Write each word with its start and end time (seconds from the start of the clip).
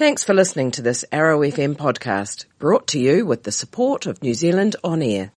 Thanks 0.00 0.24
for 0.24 0.32
listening 0.32 0.70
to 0.70 0.80
this 0.80 1.04
Arrow 1.12 1.40
FM 1.40 1.74
podcast, 1.76 2.46
brought 2.58 2.86
to 2.86 2.98
you 2.98 3.26
with 3.26 3.42
the 3.42 3.52
support 3.52 4.06
of 4.06 4.22
New 4.22 4.32
Zealand 4.32 4.74
On 4.82 5.02
Air. 5.02 5.32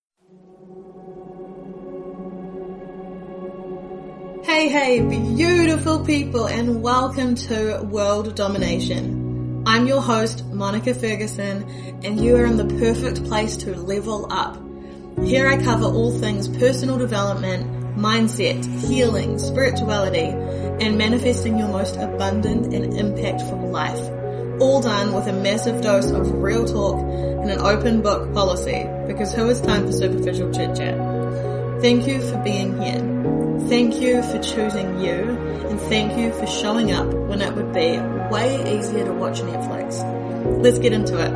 Hey, 4.46 4.70
hey, 4.70 5.02
beautiful 5.02 6.06
people, 6.06 6.48
and 6.48 6.82
welcome 6.82 7.36
to 7.36 7.82
World 7.92 8.36
Domination. 8.36 9.66
I'm 9.68 9.86
your 9.86 10.00
host, 10.02 10.46
Monica 10.46 10.94
Ferguson, 10.94 11.64
and 12.06 12.18
you 12.18 12.38
are 12.38 12.46
in 12.46 12.56
the 12.56 12.78
perfect 12.80 13.26
place 13.26 13.58
to 13.58 13.76
level 13.76 14.32
up. 14.32 14.58
Here 15.26 15.50
I 15.50 15.62
cover 15.62 15.88
all 15.88 16.18
things 16.18 16.48
personal 16.48 16.98
development, 16.98 17.98
mindset, 17.98 18.64
healing, 18.80 19.40
spirituality, 19.40 20.30
and 20.80 20.98
manifesting 20.98 21.60
your 21.60 21.68
most 21.68 21.98
abundant 21.98 22.74
and 22.74 22.94
impactful 22.94 23.70
life 23.70 24.23
all 24.64 24.82
done 24.82 25.12
with 25.14 25.28
a 25.28 25.34
massive 25.34 25.82
dose 25.82 26.10
of 26.10 26.42
real 26.42 26.66
talk 26.66 26.98
and 26.98 27.52
an 27.52 27.60
open 27.60 28.02
book 28.02 28.34
policy 28.34 28.88
because 29.08 29.34
who 29.34 29.46
has 29.48 29.60
time 29.60 29.86
for 29.86 29.92
superficial 29.92 30.50
chit 30.54 30.74
chat? 30.74 30.98
Thank 31.82 32.08
you 32.08 32.22
for 32.22 32.38
being 32.38 32.82
here. 32.82 33.68
Thank 33.68 33.96
you 33.96 34.24
for 34.24 34.42
choosing 34.42 35.02
you 35.02 35.16
and 35.68 35.80
thank 35.82 36.18
you 36.18 36.32
for 36.32 36.48
showing 36.48 36.94
up 36.94 37.08
when 37.08 37.42
it 37.42 37.54
would 37.54 37.74
be 37.74 38.00
way 38.34 38.78
easier 38.78 39.04
to 39.04 39.14
watch 39.14 39.42
Netflix. 39.42 40.02
Let's 40.64 40.80
get 40.80 40.94
into 40.94 41.20
it. 41.22 41.32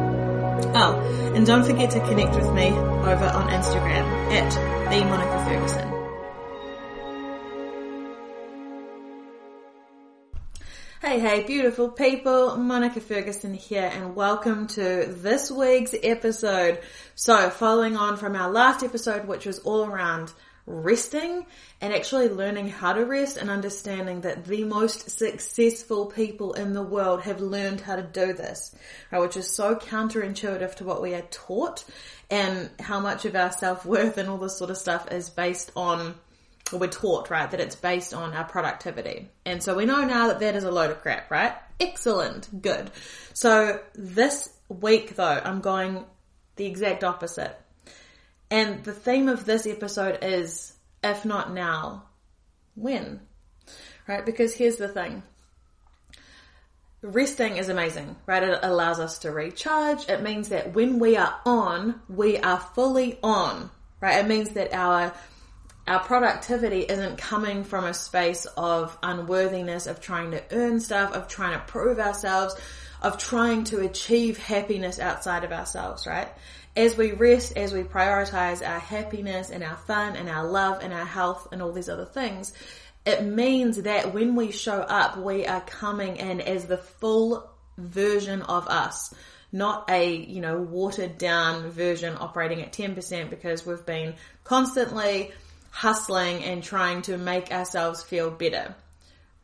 Oh, 0.73 1.33
and 1.35 1.45
don't 1.45 1.65
forget 1.65 1.91
to 1.91 1.99
connect 2.07 2.33
with 2.33 2.53
me 2.53 2.69
over 2.69 3.25
on 3.25 3.49
Instagram 3.49 4.05
at 4.31 4.89
the 4.89 5.03
Monica 5.03 5.45
Ferguson. 5.45 5.96
Hey, 10.99 11.19
hey, 11.19 11.43
beautiful 11.43 11.89
people. 11.89 12.57
Monica 12.57 12.99
Ferguson 12.99 13.53
here 13.53 13.87
and 13.93 14.15
welcome 14.15 14.65
to 14.69 15.05
this 15.05 15.51
week's 15.51 15.93
episode. 16.01 16.79
So 17.13 17.51
following 17.51 17.95
on 17.95 18.17
from 18.17 18.35
our 18.35 18.49
last 18.49 18.83
episode, 18.83 19.27
which 19.27 19.45
was 19.45 19.59
all 19.59 19.85
around 19.85 20.33
resting 20.65 21.45
and 21.81 21.93
actually 21.93 22.29
learning 22.29 22.69
how 22.69 22.93
to 22.93 23.05
rest 23.05 23.37
and 23.37 23.47
understanding 23.47 24.21
that 24.21 24.45
the 24.45 24.63
most 24.63 25.11
successful 25.11 26.07
people 26.07 26.53
in 26.53 26.73
the 26.73 26.81
world 26.81 27.21
have 27.21 27.41
learned 27.41 27.79
how 27.79 27.95
to 27.95 28.01
do 28.01 28.33
this, 28.33 28.75
right, 29.11 29.21
which 29.21 29.37
is 29.37 29.47
so 29.47 29.75
counterintuitive 29.75 30.73
to 30.73 30.83
what 30.83 31.03
we 31.03 31.13
are 31.13 31.27
taught 31.29 31.83
and 32.31 32.71
how 32.79 32.99
much 32.99 33.23
of 33.23 33.35
our 33.35 33.51
self-worth 33.51 34.17
and 34.17 34.27
all 34.29 34.39
this 34.39 34.57
sort 34.57 34.71
of 34.71 34.77
stuff 34.77 35.11
is 35.11 35.29
based 35.29 35.71
on 35.75 36.15
we're 36.73 36.87
taught, 36.87 37.29
right, 37.29 37.49
that 37.49 37.59
it's 37.59 37.75
based 37.75 38.13
on 38.13 38.33
our 38.33 38.43
productivity. 38.43 39.29
And 39.45 39.63
so 39.63 39.75
we 39.75 39.85
know 39.85 40.03
now 40.03 40.27
that 40.27 40.39
that 40.41 40.55
is 40.55 40.63
a 40.63 40.71
load 40.71 40.91
of 40.91 41.01
crap, 41.01 41.31
right? 41.31 41.53
Excellent. 41.79 42.61
Good. 42.61 42.91
So 43.33 43.79
this 43.93 44.49
week 44.67 45.15
though, 45.15 45.41
I'm 45.43 45.61
going 45.61 46.03
the 46.57 46.65
exact 46.65 47.03
opposite. 47.03 47.57
And 48.49 48.83
the 48.83 48.93
theme 48.93 49.29
of 49.29 49.45
this 49.45 49.65
episode 49.67 50.19
is, 50.21 50.73
if 51.03 51.25
not 51.25 51.53
now, 51.53 52.03
when? 52.75 53.21
Right? 54.07 54.25
Because 54.25 54.53
here's 54.53 54.77
the 54.77 54.87
thing. 54.87 55.23
Resting 57.01 57.57
is 57.57 57.69
amazing, 57.69 58.15
right? 58.25 58.41
It 58.41 58.59
allows 58.63 58.99
us 58.99 59.19
to 59.19 59.31
recharge. 59.31 60.09
It 60.09 60.23
means 60.23 60.49
that 60.49 60.73
when 60.73 60.99
we 60.99 61.15
are 61.15 61.39
on, 61.45 62.01
we 62.09 62.37
are 62.37 62.59
fully 62.59 63.19
on, 63.21 63.69
right? 64.01 64.23
It 64.23 64.27
means 64.27 64.51
that 64.51 64.73
our 64.73 65.13
our 65.87 66.01
productivity 66.01 66.81
isn't 66.81 67.17
coming 67.17 67.63
from 67.63 67.85
a 67.85 67.93
space 67.93 68.45
of 68.57 68.97
unworthiness, 69.01 69.87
of 69.87 70.01
trying 70.01 70.31
to 70.31 70.43
earn 70.51 70.81
stuff, 70.81 71.13
of 71.13 71.29
trying 71.29 71.53
to 71.53 71.65
prove 71.65 71.97
ourselves, 71.97 72.55
of 73.01 73.17
trying 73.17 73.63
to 73.65 73.79
achieve 73.79 74.37
happiness 74.37 74.99
outside 74.99 75.45
of 75.45 75.53
ourselves, 75.53 76.05
right? 76.05 76.27
As 76.75 76.97
we 76.97 77.13
rest, 77.13 77.55
as 77.55 77.73
we 77.73 77.83
prioritize 77.83 78.67
our 78.67 78.79
happiness 78.79 79.49
and 79.49 79.63
our 79.63 79.77
fun 79.77 80.17
and 80.17 80.29
our 80.29 80.45
love 80.45 80.83
and 80.83 80.93
our 80.93 81.05
health 81.05 81.47
and 81.51 81.61
all 81.61 81.71
these 81.71 81.89
other 81.89 82.05
things, 82.05 82.53
it 83.05 83.23
means 83.23 83.81
that 83.83 84.13
when 84.13 84.35
we 84.35 84.51
show 84.51 84.81
up, 84.81 85.17
we 85.17 85.47
are 85.47 85.61
coming 85.61 86.17
in 86.17 86.41
as 86.41 86.65
the 86.65 86.77
full 86.77 87.49
version 87.77 88.41
of 88.41 88.67
us 88.67 89.13
not 89.49 89.89
a, 89.89 90.13
you 90.13 90.41
know, 90.41 90.59
watered 90.59 91.17
down 91.17 91.69
version 91.69 92.17
operating 92.19 92.61
at 92.61 92.73
10% 92.73 93.29
because 93.29 93.65
we've 93.65 93.85
been 93.85 94.13
constantly 94.43 95.31
hustling 95.77 96.43
and 96.43 96.63
trying 96.63 97.03
to 97.03 97.19
make 97.19 97.51
ourselves 97.51 98.01
feel 98.01 98.31
better. 98.31 98.73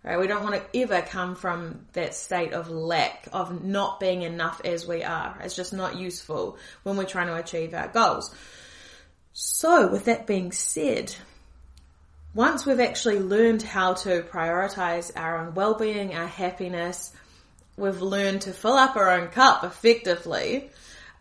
Right? 0.04 0.20
We 0.20 0.26
don't 0.26 0.44
want 0.44 0.56
to 0.56 0.80
ever 0.82 1.04
come 1.04 1.36
from 1.36 1.86
that 1.94 2.16
state 2.16 2.54
of 2.54 2.72
lack, 2.72 3.28
of 3.32 3.64
not 3.64 4.00
being 4.00 4.24
enough 4.24 4.60
as 4.66 4.88
we 4.88 5.04
are. 5.04 5.38
It's 5.44 5.56
just 5.56 5.74
not 5.74 5.96
useful 5.96 6.58
when 6.82 6.98
we're 6.98 7.04
trying 7.04 7.28
to 7.28 7.36
achieve 7.36 7.76
our 7.76 7.88
goals. 7.88 8.34
So 9.34 9.92
with 9.92 10.06
that 10.06 10.26
being 10.26 10.52
said, 10.52 11.16
once 12.34 12.66
we've 12.66 12.80
actually 12.80 13.20
learned 13.20 13.62
how 13.62 13.94
to 13.94 14.24
prioritize 14.24 15.12
our 15.16 15.38
own 15.38 15.54
well-being, 15.54 16.16
our 16.16 16.26
happiness, 16.26 17.14
we've 17.78 18.02
learned 18.02 18.42
to 18.42 18.54
fill 18.54 18.74
up 18.74 18.96
our 18.96 19.12
own 19.12 19.28
cup 19.28 19.64
effectively, 19.64 20.72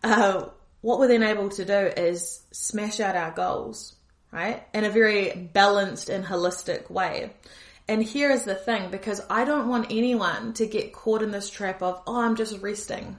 uh, 0.03 0.47
what 0.81 0.99
we're 0.99 1.09
then 1.09 1.23
able 1.23 1.51
to 1.51 1.67
do 1.67 1.75
is 2.03 2.41
smash 2.51 2.99
out 2.99 3.15
our 3.15 3.31
goals 3.31 3.95
right? 4.33 4.63
In 4.75 4.85
a 4.85 4.91
very 4.91 5.31
balanced 5.53 6.09
and 6.09 6.25
holistic 6.25 6.91
way. 6.91 7.31
And 7.89 8.03
here 8.03 8.31
is 8.31 8.45
the 8.45 8.55
thing, 8.55 8.91
because 8.91 9.21
I 9.29 9.45
don't 9.45 9.69
want 9.69 9.89
anyone 9.91 10.55
to 10.55 10.67
get 10.67 10.93
caught 10.93 11.23
in 11.23 11.31
this 11.31 11.51
trap 11.51 11.83
of, 11.83 12.01
oh, 12.07 12.21
I'm 12.21 12.37
just 12.37 12.61
resting. 12.61 13.19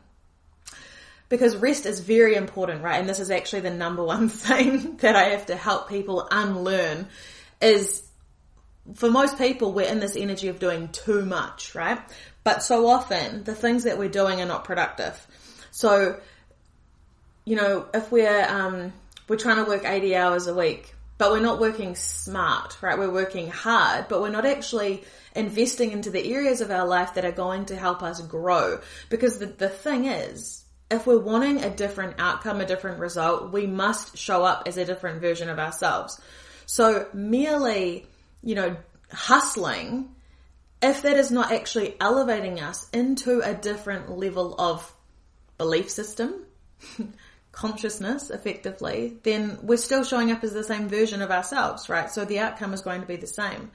Because 1.29 1.55
rest 1.55 1.85
is 1.85 1.99
very 1.99 2.35
important, 2.35 2.83
right? 2.83 2.99
And 2.99 3.07
this 3.07 3.19
is 3.19 3.29
actually 3.29 3.61
the 3.61 3.71
number 3.71 4.03
one 4.15 4.29
thing 4.29 4.97
that 4.97 5.15
I 5.15 5.29
have 5.29 5.45
to 5.47 5.55
help 5.55 5.89
people 5.89 6.27
unlearn 6.31 7.07
is 7.61 8.03
for 8.95 9.09
most 9.09 9.37
people, 9.37 9.71
we're 9.71 9.89
in 9.89 9.99
this 9.99 10.15
energy 10.15 10.49
of 10.49 10.59
doing 10.59 10.89
too 10.89 11.23
much, 11.23 11.73
right? 11.73 11.99
But 12.43 12.63
so 12.63 12.87
often 12.87 13.43
the 13.43 13.55
things 13.55 13.83
that 13.83 13.97
we're 13.97 14.09
doing 14.09 14.41
are 14.41 14.45
not 14.45 14.65
productive. 14.65 15.25
So, 15.71 16.19
you 17.45 17.55
know, 17.55 17.87
if 17.93 18.11
we're, 18.11 18.45
um, 18.45 18.91
we're 19.27 19.37
trying 19.37 19.63
to 19.63 19.69
work 19.69 19.85
80 19.85 20.15
hours 20.15 20.47
a 20.47 20.53
week, 20.53 20.92
but 21.23 21.31
we're 21.31 21.39
not 21.39 21.57
working 21.57 21.95
smart, 21.95 22.75
right? 22.81 22.99
We're 22.99 23.09
working 23.09 23.49
hard, 23.49 24.09
but 24.09 24.19
we're 24.19 24.29
not 24.29 24.45
actually 24.45 25.05
investing 25.33 25.93
into 25.93 26.09
the 26.09 26.33
areas 26.33 26.59
of 26.59 26.69
our 26.69 26.85
life 26.85 27.13
that 27.13 27.23
are 27.23 27.31
going 27.31 27.67
to 27.67 27.77
help 27.77 28.03
us 28.03 28.19
grow. 28.19 28.81
Because 29.09 29.37
the, 29.37 29.45
the 29.45 29.69
thing 29.69 30.03
is, 30.03 30.65
if 30.91 31.07
we're 31.07 31.21
wanting 31.21 31.63
a 31.63 31.69
different 31.69 32.15
outcome, 32.19 32.59
a 32.59 32.65
different 32.65 32.99
result, 32.99 33.53
we 33.53 33.65
must 33.65 34.17
show 34.17 34.43
up 34.43 34.63
as 34.67 34.75
a 34.75 34.83
different 34.83 35.21
version 35.21 35.47
of 35.47 35.59
ourselves. 35.59 36.19
So 36.65 37.07
merely, 37.13 38.05
you 38.41 38.55
know, 38.55 38.75
hustling, 39.09 40.09
if 40.81 41.03
that 41.03 41.15
is 41.15 41.31
not 41.31 41.53
actually 41.53 41.95
elevating 42.01 42.59
us 42.59 42.89
into 42.89 43.39
a 43.39 43.53
different 43.53 44.09
level 44.09 44.55
of 44.59 44.93
belief 45.57 45.89
system, 45.89 46.43
consciousness 47.53 48.31
effectively, 48.31 49.17
then 49.23 49.59
we're 49.61 49.77
still 49.77 50.03
showing 50.03 50.31
up 50.31 50.43
as 50.43 50.51
the 50.51 50.63
same 50.63 50.89
version 50.89 51.21
of 51.21 51.31
ourselves, 51.31 51.87
right? 51.87 52.09
So 52.09 52.25
the 52.25 52.39
outcome 52.39 52.73
is 52.73 52.81
going 52.81 53.01
to 53.01 53.07
be 53.07 53.15
the 53.15 53.27
same. 53.27 53.71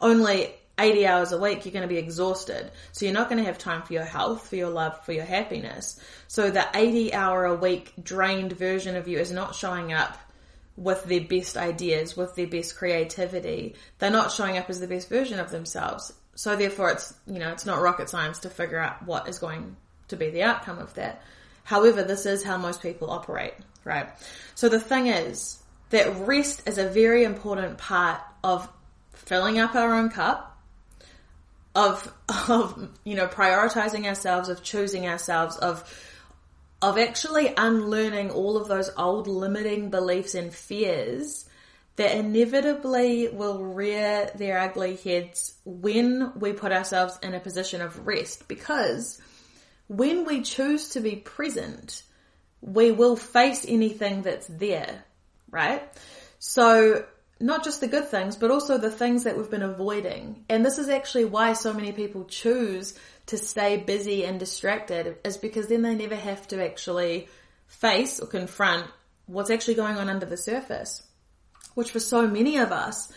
Only 0.00 0.52
80 0.78 1.06
hours 1.06 1.32
a 1.32 1.38
week, 1.38 1.64
you're 1.64 1.72
going 1.72 1.82
to 1.82 1.88
be 1.88 1.98
exhausted. 1.98 2.70
So 2.92 3.06
you're 3.06 3.14
not 3.14 3.28
going 3.28 3.38
to 3.38 3.46
have 3.46 3.56
time 3.56 3.82
for 3.82 3.92
your 3.92 4.04
health, 4.04 4.48
for 4.48 4.56
your 4.56 4.70
love, 4.70 5.04
for 5.04 5.12
your 5.12 5.24
happiness. 5.24 6.00
So 6.26 6.50
the 6.50 6.66
80 6.74 7.14
hour 7.14 7.44
a 7.44 7.54
week 7.54 7.92
drained 8.02 8.52
version 8.52 8.96
of 8.96 9.06
you 9.06 9.18
is 9.18 9.30
not 9.30 9.54
showing 9.54 9.92
up 9.92 10.18
with 10.76 11.04
their 11.04 11.20
best 11.20 11.56
ideas, 11.56 12.16
with 12.16 12.34
their 12.34 12.46
best 12.48 12.76
creativity. 12.76 13.76
They're 13.98 14.10
not 14.10 14.32
showing 14.32 14.58
up 14.58 14.68
as 14.68 14.80
the 14.80 14.88
best 14.88 15.08
version 15.08 15.38
of 15.38 15.50
themselves. 15.50 16.12
So 16.34 16.56
therefore 16.56 16.90
it's, 16.90 17.14
you 17.26 17.38
know, 17.38 17.52
it's 17.52 17.66
not 17.66 17.80
rocket 17.80 18.08
science 18.08 18.40
to 18.40 18.50
figure 18.50 18.78
out 18.78 19.06
what 19.06 19.28
is 19.28 19.38
going 19.38 19.76
to 20.08 20.16
be 20.16 20.30
the 20.30 20.42
outcome 20.42 20.78
of 20.78 20.94
that. 20.94 21.22
However, 21.64 22.02
this 22.02 22.26
is 22.26 22.42
how 22.42 22.56
most 22.56 22.82
people 22.82 23.10
operate, 23.10 23.54
right? 23.84 24.08
So 24.54 24.68
the 24.68 24.80
thing 24.80 25.06
is 25.06 25.62
that 25.90 26.26
rest 26.26 26.68
is 26.68 26.78
a 26.78 26.88
very 26.88 27.24
important 27.24 27.78
part 27.78 28.20
of 28.42 28.68
filling 29.12 29.58
up 29.58 29.74
our 29.74 29.94
own 29.94 30.10
cup, 30.10 30.58
of, 31.74 32.12
of, 32.48 32.88
you 33.04 33.14
know, 33.14 33.26
prioritizing 33.26 34.06
ourselves, 34.06 34.48
of 34.48 34.62
choosing 34.62 35.06
ourselves, 35.06 35.56
of, 35.56 35.84
of 36.82 36.98
actually 36.98 37.52
unlearning 37.56 38.30
all 38.30 38.56
of 38.56 38.68
those 38.68 38.90
old 38.96 39.26
limiting 39.26 39.90
beliefs 39.90 40.34
and 40.34 40.52
fears 40.52 41.46
that 41.96 42.16
inevitably 42.16 43.28
will 43.28 43.62
rear 43.62 44.30
their 44.34 44.58
ugly 44.58 44.96
heads 44.96 45.54
when 45.66 46.32
we 46.38 46.52
put 46.52 46.72
ourselves 46.72 47.18
in 47.22 47.34
a 47.34 47.40
position 47.40 47.82
of 47.82 48.06
rest 48.06 48.48
because 48.48 49.20
when 49.90 50.24
we 50.24 50.40
choose 50.40 50.90
to 50.90 51.00
be 51.00 51.16
present, 51.16 52.04
we 52.60 52.92
will 52.92 53.16
face 53.16 53.66
anything 53.66 54.22
that's 54.22 54.46
there, 54.46 55.04
right? 55.50 55.82
So 56.38 57.04
not 57.40 57.64
just 57.64 57.80
the 57.80 57.88
good 57.88 58.06
things, 58.06 58.36
but 58.36 58.52
also 58.52 58.78
the 58.78 58.92
things 58.92 59.24
that 59.24 59.36
we've 59.36 59.50
been 59.50 59.64
avoiding. 59.64 60.44
And 60.48 60.64
this 60.64 60.78
is 60.78 60.88
actually 60.88 61.24
why 61.24 61.54
so 61.54 61.72
many 61.72 61.90
people 61.90 62.24
choose 62.26 62.96
to 63.26 63.36
stay 63.36 63.78
busy 63.78 64.24
and 64.24 64.38
distracted 64.38 65.16
is 65.24 65.38
because 65.38 65.66
then 65.66 65.82
they 65.82 65.96
never 65.96 66.14
have 66.14 66.46
to 66.48 66.64
actually 66.64 67.26
face 67.66 68.20
or 68.20 68.28
confront 68.28 68.86
what's 69.26 69.50
actually 69.50 69.74
going 69.74 69.96
on 69.96 70.08
under 70.08 70.26
the 70.26 70.36
surface. 70.36 71.02
Which 71.74 71.90
for 71.90 72.00
so 72.00 72.28
many 72.28 72.58
of 72.58 72.70
us 72.70 73.12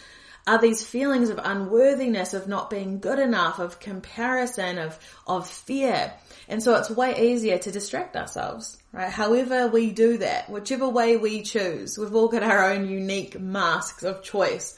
are 0.47 0.59
these 0.59 0.83
feelings 0.83 1.29
of 1.29 1.39
unworthiness, 1.43 2.33
of 2.33 2.47
not 2.47 2.71
being 2.71 2.99
good 2.99 3.19
enough, 3.19 3.59
of 3.59 3.79
comparison, 3.79 4.79
of, 4.79 4.97
of 5.27 5.47
fear. 5.47 6.13
And 6.47 6.61
so 6.61 6.75
it's 6.75 6.89
way 6.89 7.31
easier 7.31 7.57
to 7.57 7.71
distract 7.71 8.15
ourselves, 8.15 8.77
right? 8.91 9.09
However 9.09 9.67
we 9.67 9.91
do 9.91 10.17
that, 10.17 10.49
whichever 10.49 10.89
way 10.89 11.17
we 11.17 11.41
choose, 11.41 11.97
we've 11.97 12.13
all 12.13 12.27
got 12.27 12.43
our 12.43 12.71
own 12.71 12.89
unique 12.89 13.39
masks 13.39 14.03
of 14.03 14.23
choice. 14.23 14.77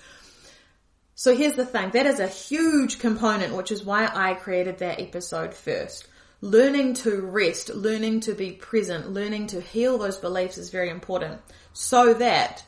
So 1.15 1.35
here's 1.35 1.53
the 1.56 1.65
thing, 1.65 1.91
that 1.91 2.06
is 2.06 2.19
a 2.19 2.27
huge 2.27 3.00
component, 3.00 3.56
which 3.56 3.71
is 3.71 3.83
why 3.83 4.09
I 4.13 4.33
created 4.33 4.79
that 4.79 5.00
episode 5.00 5.53
first. 5.53 6.07
Learning 6.41 6.94
to 6.95 7.21
rest, 7.21 7.69
learning 7.73 8.19
to 8.21 8.33
be 8.33 8.51
present, 8.51 9.09
learning 9.09 9.47
to 9.47 9.62
heal 9.62 9.97
those 9.97 10.17
beliefs 10.17 10.57
is 10.57 10.69
very 10.69 10.89
important 10.89 11.41
so 11.73 12.13
that 12.13 12.63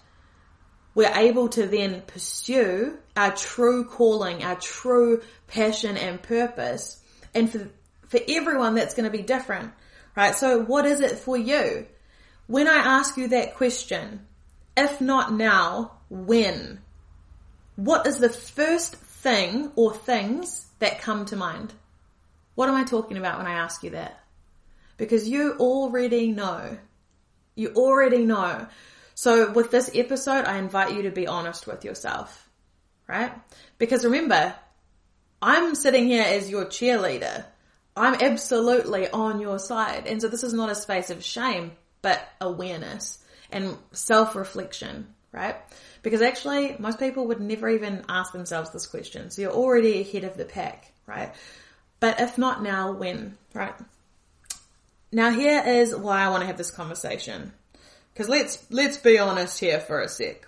we're 0.96 1.14
able 1.14 1.50
to 1.50 1.68
then 1.68 2.02
pursue 2.08 2.98
our 3.16 3.36
true 3.36 3.86
calling, 3.86 4.44
our 4.44 4.56
true 4.56 5.22
passion 5.48 5.96
and 5.96 6.24
purpose. 6.24 7.04
And 7.36 7.52
for, 7.52 7.70
for 8.08 8.20
everyone, 8.28 8.76
that's 8.76 8.94
going 8.94 9.10
to 9.10 9.18
be 9.18 9.24
different, 9.24 9.72
right? 10.16 10.36
So 10.36 10.62
what 10.62 10.86
is 10.86 11.02
it 11.02 11.20
for 11.20 11.38
you? 11.38 11.88
When 12.48 12.68
I 12.68 12.78
ask 12.78 13.18
you 13.18 13.30
that 13.30 13.56
question, 13.56 14.26
if 14.76 15.02
not 15.02 15.34
now, 15.34 15.98
when? 16.10 16.80
What 17.76 18.08
is 18.08 18.20
the 18.20 18.30
first 18.30 18.96
thing 18.96 19.72
or 19.76 19.94
things 19.94 20.66
that 20.80 21.02
come 21.02 21.26
to 21.26 21.36
mind? 21.36 21.74
What 22.56 22.70
am 22.70 22.76
I 22.76 22.86
talking 22.86 23.18
about 23.18 23.38
when 23.38 23.48
I 23.48 23.54
ask 23.54 23.84
you 23.84 23.92
that? 23.92 24.20
Because 24.98 25.28
you 25.28 25.58
already 25.60 26.32
know. 26.32 26.78
You 27.56 27.74
already 27.76 28.26
know. 28.26 28.68
So 29.14 29.52
with 29.52 29.72
this 29.72 29.92
episode, 29.94 30.46
I 30.46 30.58
invite 30.58 30.94
you 30.94 31.04
to 31.04 31.12
be 31.12 31.28
honest 31.28 31.68
with 31.68 31.84
yourself, 31.84 32.48
right? 33.08 33.32
Because 33.78 34.06
remember, 34.06 34.56
I'm 35.42 35.76
sitting 35.76 36.08
here 36.08 36.24
as 36.24 36.50
your 36.50 36.66
cheerleader. 36.66 37.46
I'm 38.00 38.16
absolutely 38.16 39.10
on 39.10 39.40
your 39.40 39.60
side. 39.60 40.08
And 40.08 40.22
so 40.22 40.28
this 40.28 40.44
is 40.44 40.54
not 40.54 40.70
a 40.70 40.76
space 40.76 41.10
of 41.10 41.24
shame, 41.24 41.72
but 42.02 42.22
awareness 42.40 43.24
and 43.52 43.78
self-reflection, 43.92 45.08
right? 45.32 45.56
Because 46.04 46.22
actually, 46.22 46.76
most 46.80 47.00
people 47.00 47.28
would 47.28 47.40
never 47.40 47.70
even 47.70 48.06
ask 48.08 48.34
themselves 48.34 48.72
this 48.72 48.86
question. 48.86 49.30
So 49.30 49.42
you're 49.42 49.52
already 49.52 50.02
ahead 50.02 50.24
of 50.24 50.38
the 50.38 50.46
pack, 50.46 50.92
right? 51.06 51.34
But 52.00 52.20
if 52.20 52.38
not 52.38 52.62
now, 52.62 52.92
when, 52.92 53.38
right? 53.54 53.74
Now 55.12 55.32
here 55.32 55.64
is 55.66 55.96
why 55.96 56.24
I 56.24 56.30
want 56.30 56.42
to 56.42 56.48
have 56.48 56.58
this 56.58 56.72
conversation. 56.72 57.54
Cause 58.16 58.30
let's, 58.30 58.66
let's 58.70 58.98
be 58.98 59.20
honest 59.20 59.60
here 59.60 59.80
for 59.80 60.02
a 60.02 60.10
sec. 60.10 60.48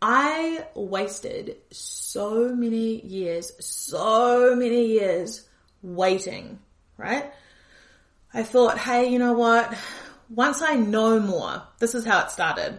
I 0.00 0.66
wasted 0.74 1.56
so 1.70 2.54
many 2.54 3.00
years, 3.00 3.52
so 3.64 4.54
many 4.56 4.86
years 4.86 5.48
waiting, 5.82 6.58
right? 6.96 7.32
I 8.32 8.42
thought, 8.42 8.78
hey, 8.78 9.08
you 9.08 9.18
know 9.18 9.34
what? 9.34 9.72
Once 10.28 10.62
I 10.62 10.74
know 10.74 11.20
more, 11.20 11.62
this 11.78 11.94
is 11.94 12.04
how 12.04 12.20
it 12.20 12.30
started. 12.30 12.78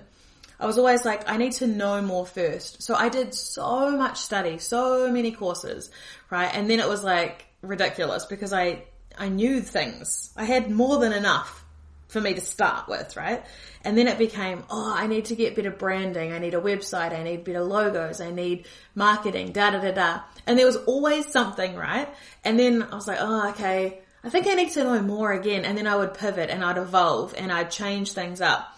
I 0.59 0.65
was 0.65 0.77
always 0.77 1.05
like, 1.05 1.29
I 1.29 1.37
need 1.37 1.53
to 1.53 1.67
know 1.67 2.01
more 2.01 2.25
first. 2.25 2.81
So 2.81 2.95
I 2.95 3.09
did 3.09 3.33
so 3.33 3.91
much 3.91 4.17
study, 4.17 4.57
so 4.57 5.11
many 5.11 5.31
courses, 5.31 5.89
right? 6.29 6.49
And 6.53 6.69
then 6.69 6.79
it 6.79 6.87
was 6.87 7.03
like 7.03 7.45
ridiculous 7.61 8.25
because 8.25 8.53
I, 8.53 8.83
I 9.17 9.29
knew 9.29 9.61
things. 9.61 10.31
I 10.35 10.45
had 10.45 10.71
more 10.71 10.99
than 10.99 11.13
enough 11.13 11.63
for 12.07 12.21
me 12.21 12.33
to 12.33 12.41
start 12.41 12.87
with, 12.87 13.17
right? 13.17 13.43
And 13.83 13.97
then 13.97 14.07
it 14.07 14.17
became, 14.17 14.63
oh, 14.69 14.93
I 14.95 15.07
need 15.07 15.25
to 15.25 15.35
get 15.35 15.55
better 15.55 15.71
branding. 15.71 16.31
I 16.31 16.39
need 16.39 16.53
a 16.53 16.61
website. 16.61 17.17
I 17.17 17.23
need 17.23 17.43
better 17.43 17.63
logos. 17.63 18.21
I 18.21 18.31
need 18.31 18.65
marketing, 18.93 19.51
da 19.51 19.71
da 19.71 19.79
da 19.79 19.91
da. 19.91 20.21
And 20.47 20.57
there 20.57 20.65
was 20.65 20.77
always 20.77 21.29
something, 21.29 21.75
right? 21.75 22.07
And 22.43 22.57
then 22.57 22.83
I 22.83 22.95
was 22.95 23.07
like, 23.07 23.17
oh, 23.19 23.49
okay. 23.49 23.99
I 24.25 24.29
think 24.29 24.47
I 24.47 24.55
need 24.55 24.71
to 24.71 24.83
know 24.83 25.01
more 25.03 25.31
again. 25.31 25.65
And 25.65 25.77
then 25.77 25.85
I 25.85 25.95
would 25.95 26.15
pivot 26.15 26.49
and 26.49 26.65
I'd 26.65 26.79
evolve 26.79 27.35
and 27.37 27.51
I'd 27.51 27.69
change 27.69 28.11
things 28.11 28.41
up. 28.41 28.75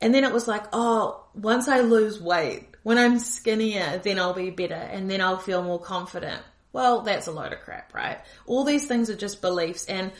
And 0.00 0.14
then 0.14 0.22
it 0.22 0.32
was 0.32 0.46
like, 0.46 0.64
oh, 0.72 1.24
once 1.34 1.66
I 1.66 1.80
lose 1.80 2.20
weight, 2.20 2.68
when 2.84 2.96
I'm 2.96 3.18
skinnier, 3.18 4.00
then 4.04 4.20
I'll 4.20 4.32
be 4.32 4.50
better 4.50 4.74
and 4.74 5.10
then 5.10 5.20
I'll 5.20 5.38
feel 5.38 5.62
more 5.62 5.80
confident. 5.80 6.40
Well, 6.72 7.00
that's 7.00 7.26
a 7.26 7.32
load 7.32 7.52
of 7.52 7.62
crap, 7.62 7.94
right? 7.94 8.18
All 8.46 8.62
these 8.62 8.86
things 8.86 9.10
are 9.10 9.16
just 9.16 9.40
beliefs 9.40 9.86
and 9.86 10.12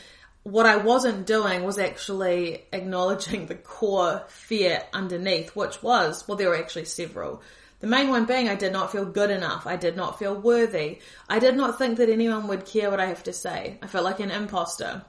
what 0.43 0.65
I 0.65 0.77
wasn't 0.77 1.27
doing 1.27 1.63
was 1.63 1.77
actually 1.77 2.65
acknowledging 2.73 3.45
the 3.47 3.55
core 3.55 4.23
fear 4.27 4.83
underneath, 4.91 5.55
which 5.55 5.81
was, 5.81 6.27
well, 6.27 6.37
there 6.37 6.49
were 6.49 6.57
actually 6.57 6.85
several. 6.85 7.41
The 7.79 7.87
main 7.87 8.09
one 8.09 8.25
being 8.25 8.49
I 8.49 8.55
did 8.55 8.73
not 8.73 8.91
feel 8.91 9.05
good 9.05 9.29
enough. 9.29 9.67
I 9.67 9.75
did 9.75 9.95
not 9.95 10.17
feel 10.17 10.35
worthy. 10.35 10.99
I 11.29 11.39
did 11.39 11.55
not 11.55 11.77
think 11.77 11.97
that 11.97 12.09
anyone 12.09 12.47
would 12.47 12.65
care 12.65 12.89
what 12.89 12.99
I 12.99 13.05
have 13.05 13.23
to 13.23 13.33
say. 13.33 13.77
I 13.81 13.87
felt 13.87 14.03
like 14.03 14.19
an 14.19 14.31
imposter. 14.31 15.03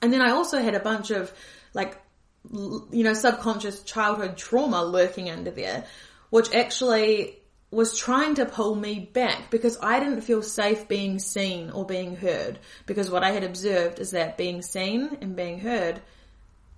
And 0.00 0.12
then 0.12 0.20
I 0.20 0.30
also 0.30 0.60
had 0.60 0.74
a 0.74 0.80
bunch 0.80 1.10
of 1.10 1.32
like, 1.74 1.96
you 2.50 3.04
know, 3.04 3.14
subconscious 3.14 3.82
childhood 3.84 4.36
trauma 4.36 4.82
lurking 4.84 5.30
under 5.30 5.52
there, 5.52 5.84
which 6.30 6.52
actually 6.52 7.38
was 7.70 7.96
trying 7.96 8.34
to 8.34 8.44
pull 8.44 8.74
me 8.74 8.98
back 9.12 9.50
because 9.50 9.78
I 9.80 10.00
didn't 10.00 10.22
feel 10.22 10.42
safe 10.42 10.88
being 10.88 11.18
seen 11.18 11.70
or 11.70 11.86
being 11.86 12.16
heard. 12.16 12.58
Because 12.86 13.10
what 13.10 13.22
I 13.22 13.30
had 13.30 13.44
observed 13.44 14.00
is 14.00 14.10
that 14.10 14.36
being 14.36 14.60
seen 14.60 15.18
and 15.20 15.36
being 15.36 15.60
heard 15.60 16.02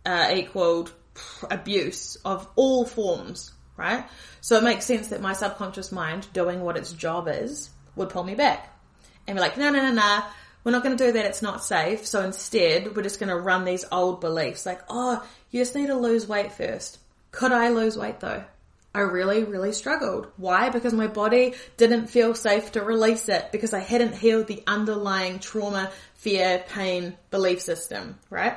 uh, 0.04 0.30
equaled 0.34 0.92
abuse 1.50 2.16
of 2.24 2.48
all 2.56 2.84
forms, 2.84 3.53
right? 3.76 4.04
So 4.40 4.56
it 4.56 4.64
makes 4.64 4.84
sense 4.84 5.08
that 5.08 5.20
my 5.20 5.32
subconscious 5.32 5.92
mind 5.92 6.26
doing 6.32 6.60
what 6.60 6.76
its 6.76 6.92
job 6.92 7.28
is 7.28 7.70
would 7.96 8.10
pull 8.10 8.24
me 8.24 8.34
back 8.34 8.72
and 9.26 9.36
be 9.36 9.40
like, 9.40 9.56
no, 9.56 9.70
no, 9.70 9.80
no, 9.80 9.92
no. 9.92 10.24
We're 10.62 10.72
not 10.72 10.82
going 10.82 10.96
to 10.96 11.04
do 11.06 11.12
that. 11.12 11.26
It's 11.26 11.42
not 11.42 11.62
safe. 11.62 12.06
So 12.06 12.22
instead, 12.22 12.96
we're 12.96 13.02
just 13.02 13.20
going 13.20 13.28
to 13.28 13.36
run 13.36 13.64
these 13.64 13.84
old 13.92 14.20
beliefs 14.20 14.64
like, 14.64 14.80
oh, 14.88 15.22
you 15.50 15.60
just 15.60 15.74
need 15.74 15.88
to 15.88 15.96
lose 15.96 16.26
weight 16.26 16.52
first. 16.52 16.98
Could 17.30 17.52
I 17.52 17.68
lose 17.68 17.98
weight 17.98 18.20
though? 18.20 18.44
I 18.94 19.00
really, 19.00 19.42
really 19.42 19.72
struggled. 19.72 20.28
Why? 20.36 20.70
Because 20.70 20.92
my 20.92 21.08
body 21.08 21.54
didn't 21.76 22.06
feel 22.06 22.32
safe 22.34 22.72
to 22.72 22.82
release 22.82 23.28
it 23.28 23.50
because 23.50 23.74
I 23.74 23.80
hadn't 23.80 24.14
healed 24.14 24.46
the 24.46 24.62
underlying 24.68 25.40
trauma, 25.40 25.90
fear, 26.14 26.64
pain, 26.68 27.16
belief 27.32 27.60
system, 27.60 28.18
right? 28.30 28.56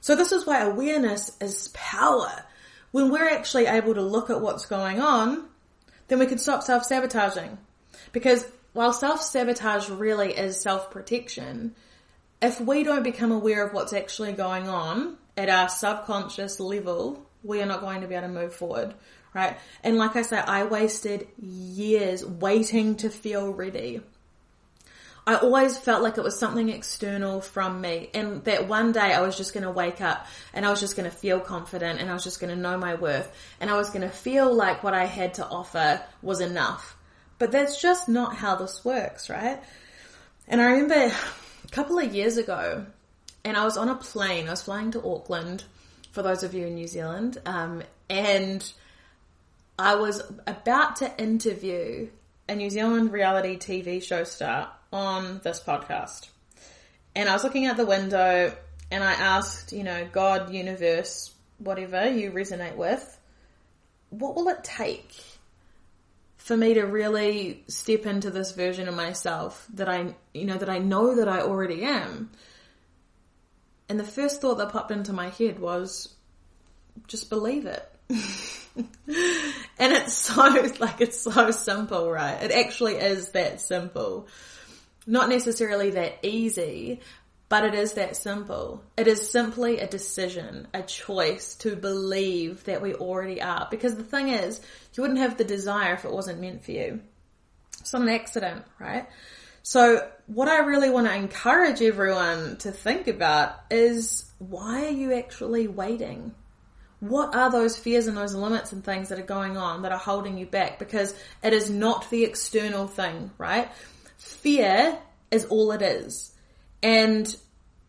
So 0.00 0.16
this 0.16 0.32
is 0.32 0.46
why 0.46 0.60
awareness 0.60 1.36
is 1.40 1.68
power. 1.74 2.44
When 2.94 3.10
we're 3.10 3.28
actually 3.28 3.66
able 3.66 3.94
to 3.94 4.02
look 4.02 4.30
at 4.30 4.40
what's 4.40 4.66
going 4.66 5.00
on, 5.00 5.46
then 6.06 6.20
we 6.20 6.26
can 6.26 6.38
stop 6.38 6.62
self-sabotaging. 6.62 7.58
Because 8.12 8.46
while 8.72 8.92
self-sabotage 8.92 9.90
really 9.90 10.32
is 10.32 10.60
self-protection, 10.60 11.74
if 12.40 12.60
we 12.60 12.84
don't 12.84 13.02
become 13.02 13.32
aware 13.32 13.66
of 13.66 13.74
what's 13.74 13.92
actually 13.92 14.30
going 14.34 14.68
on 14.68 15.16
at 15.36 15.48
our 15.48 15.68
subconscious 15.68 16.60
level, 16.60 17.26
we 17.42 17.60
are 17.60 17.66
not 17.66 17.80
going 17.80 18.02
to 18.02 18.06
be 18.06 18.14
able 18.14 18.28
to 18.28 18.32
move 18.32 18.54
forward 18.54 18.94
right? 19.34 19.58
And 19.82 19.96
like 19.96 20.14
I 20.14 20.22
say, 20.22 20.38
I 20.38 20.62
wasted 20.62 21.26
years 21.42 22.24
waiting 22.24 22.94
to 22.98 23.10
feel 23.10 23.52
ready. 23.52 24.00
I 25.26 25.36
always 25.36 25.78
felt 25.78 26.02
like 26.02 26.18
it 26.18 26.24
was 26.24 26.38
something 26.38 26.68
external 26.68 27.40
from 27.40 27.80
me 27.80 28.10
and 28.12 28.44
that 28.44 28.68
one 28.68 28.92
day 28.92 29.00
I 29.00 29.22
was 29.22 29.36
just 29.36 29.54
going 29.54 29.64
to 29.64 29.70
wake 29.70 30.02
up 30.02 30.26
and 30.52 30.66
I 30.66 30.70
was 30.70 30.80
just 30.80 30.96
going 30.96 31.10
to 31.10 31.16
feel 31.16 31.40
confident 31.40 32.00
and 32.00 32.10
I 32.10 32.12
was 32.12 32.24
just 32.24 32.40
going 32.40 32.54
to 32.54 32.60
know 32.60 32.76
my 32.76 32.94
worth 32.94 33.32
and 33.58 33.70
I 33.70 33.76
was 33.76 33.88
going 33.88 34.02
to 34.02 34.10
feel 34.10 34.52
like 34.54 34.84
what 34.84 34.92
I 34.92 35.06
had 35.06 35.34
to 35.34 35.46
offer 35.46 36.02
was 36.20 36.40
enough. 36.40 36.96
But 37.38 37.52
that's 37.52 37.80
just 37.80 38.06
not 38.06 38.36
how 38.36 38.56
this 38.56 38.84
works, 38.84 39.30
right? 39.30 39.62
And 40.46 40.60
I 40.60 40.72
remember 40.72 40.94
a 41.64 41.68
couple 41.70 41.98
of 41.98 42.14
years 42.14 42.36
ago 42.36 42.84
and 43.44 43.56
I 43.56 43.64
was 43.64 43.78
on 43.78 43.88
a 43.88 43.94
plane, 43.94 44.46
I 44.46 44.50
was 44.50 44.62
flying 44.62 44.90
to 44.90 45.02
Auckland 45.02 45.64
for 46.12 46.22
those 46.22 46.42
of 46.42 46.52
you 46.54 46.66
in 46.66 46.74
New 46.74 46.86
Zealand, 46.86 47.38
um, 47.44 47.82
and 48.08 48.72
I 49.78 49.96
was 49.96 50.22
about 50.46 50.96
to 50.96 51.20
interview 51.20 52.08
a 52.48 52.54
New 52.54 52.70
Zealand 52.70 53.10
reality 53.10 53.56
TV 53.56 54.02
show 54.02 54.22
star 54.22 54.70
on 54.94 55.40
this 55.42 55.60
podcast. 55.60 56.28
And 57.16 57.28
I 57.28 57.32
was 57.34 57.44
looking 57.44 57.66
out 57.66 57.76
the 57.76 57.84
window 57.84 58.56
and 58.90 59.04
I 59.04 59.12
asked, 59.12 59.72
you 59.72 59.82
know, 59.82 60.06
God, 60.10 60.54
universe, 60.54 61.34
whatever 61.58 62.08
you 62.08 62.30
resonate 62.30 62.76
with, 62.76 63.20
what 64.10 64.36
will 64.36 64.48
it 64.48 64.62
take 64.62 65.12
for 66.36 66.56
me 66.56 66.74
to 66.74 66.82
really 66.82 67.64
step 67.66 68.06
into 68.06 68.30
this 68.30 68.52
version 68.52 68.86
of 68.88 68.94
myself 68.94 69.66
that 69.74 69.88
I, 69.88 70.14
you 70.32 70.44
know, 70.44 70.56
that 70.56 70.70
I 70.70 70.78
know 70.78 71.16
that 71.16 71.28
I 71.28 71.40
already 71.40 71.82
am? 71.82 72.30
And 73.88 73.98
the 73.98 74.04
first 74.04 74.40
thought 74.40 74.58
that 74.58 74.70
popped 74.70 74.92
into 74.92 75.12
my 75.12 75.30
head 75.30 75.58
was, 75.58 76.14
just 77.08 77.28
believe 77.30 77.66
it. 77.66 77.90
and 78.78 79.92
it's 79.92 80.14
so, 80.14 80.42
like, 80.78 81.00
it's 81.00 81.20
so 81.20 81.50
simple, 81.50 82.10
right? 82.10 82.42
It 82.44 82.52
actually 82.52 82.94
is 82.94 83.30
that 83.30 83.60
simple. 83.60 84.28
Not 85.06 85.28
necessarily 85.28 85.90
that 85.90 86.18
easy, 86.22 87.00
but 87.48 87.64
it 87.64 87.74
is 87.74 87.92
that 87.92 88.16
simple. 88.16 88.82
It 88.96 89.06
is 89.06 89.30
simply 89.30 89.78
a 89.78 89.86
decision, 89.86 90.66
a 90.72 90.82
choice 90.82 91.54
to 91.56 91.76
believe 91.76 92.64
that 92.64 92.82
we 92.82 92.94
already 92.94 93.40
are. 93.42 93.68
Because 93.70 93.96
the 93.96 94.02
thing 94.02 94.28
is, 94.28 94.60
you 94.94 95.02
wouldn't 95.02 95.20
have 95.20 95.36
the 95.36 95.44
desire 95.44 95.94
if 95.94 96.04
it 96.04 96.12
wasn't 96.12 96.40
meant 96.40 96.64
for 96.64 96.72
you. 96.72 97.00
It's 97.80 97.92
not 97.92 98.02
an 98.02 98.08
accident, 98.08 98.64
right? 98.80 99.06
So 99.62 100.08
what 100.26 100.48
I 100.48 100.58
really 100.58 100.90
want 100.90 101.06
to 101.06 101.14
encourage 101.14 101.80
everyone 101.80 102.56
to 102.58 102.72
think 102.72 103.08
about 103.08 103.56
is 103.70 104.24
why 104.38 104.86
are 104.86 104.90
you 104.90 105.14
actually 105.14 105.68
waiting? 105.68 106.34
What 107.00 107.34
are 107.34 107.50
those 107.50 107.78
fears 107.78 108.06
and 108.06 108.16
those 108.16 108.34
limits 108.34 108.72
and 108.72 108.82
things 108.82 109.10
that 109.10 109.18
are 109.18 109.22
going 109.22 109.56
on 109.56 109.82
that 109.82 109.92
are 109.92 109.98
holding 109.98 110.38
you 110.38 110.46
back? 110.46 110.78
Because 110.78 111.14
it 111.42 111.52
is 111.52 111.70
not 111.70 112.08
the 112.10 112.24
external 112.24 112.86
thing, 112.86 113.30
right? 113.36 113.70
Fear 114.24 114.98
is 115.30 115.44
all 115.44 115.70
it 115.72 115.82
is. 115.82 116.32
And 116.82 117.34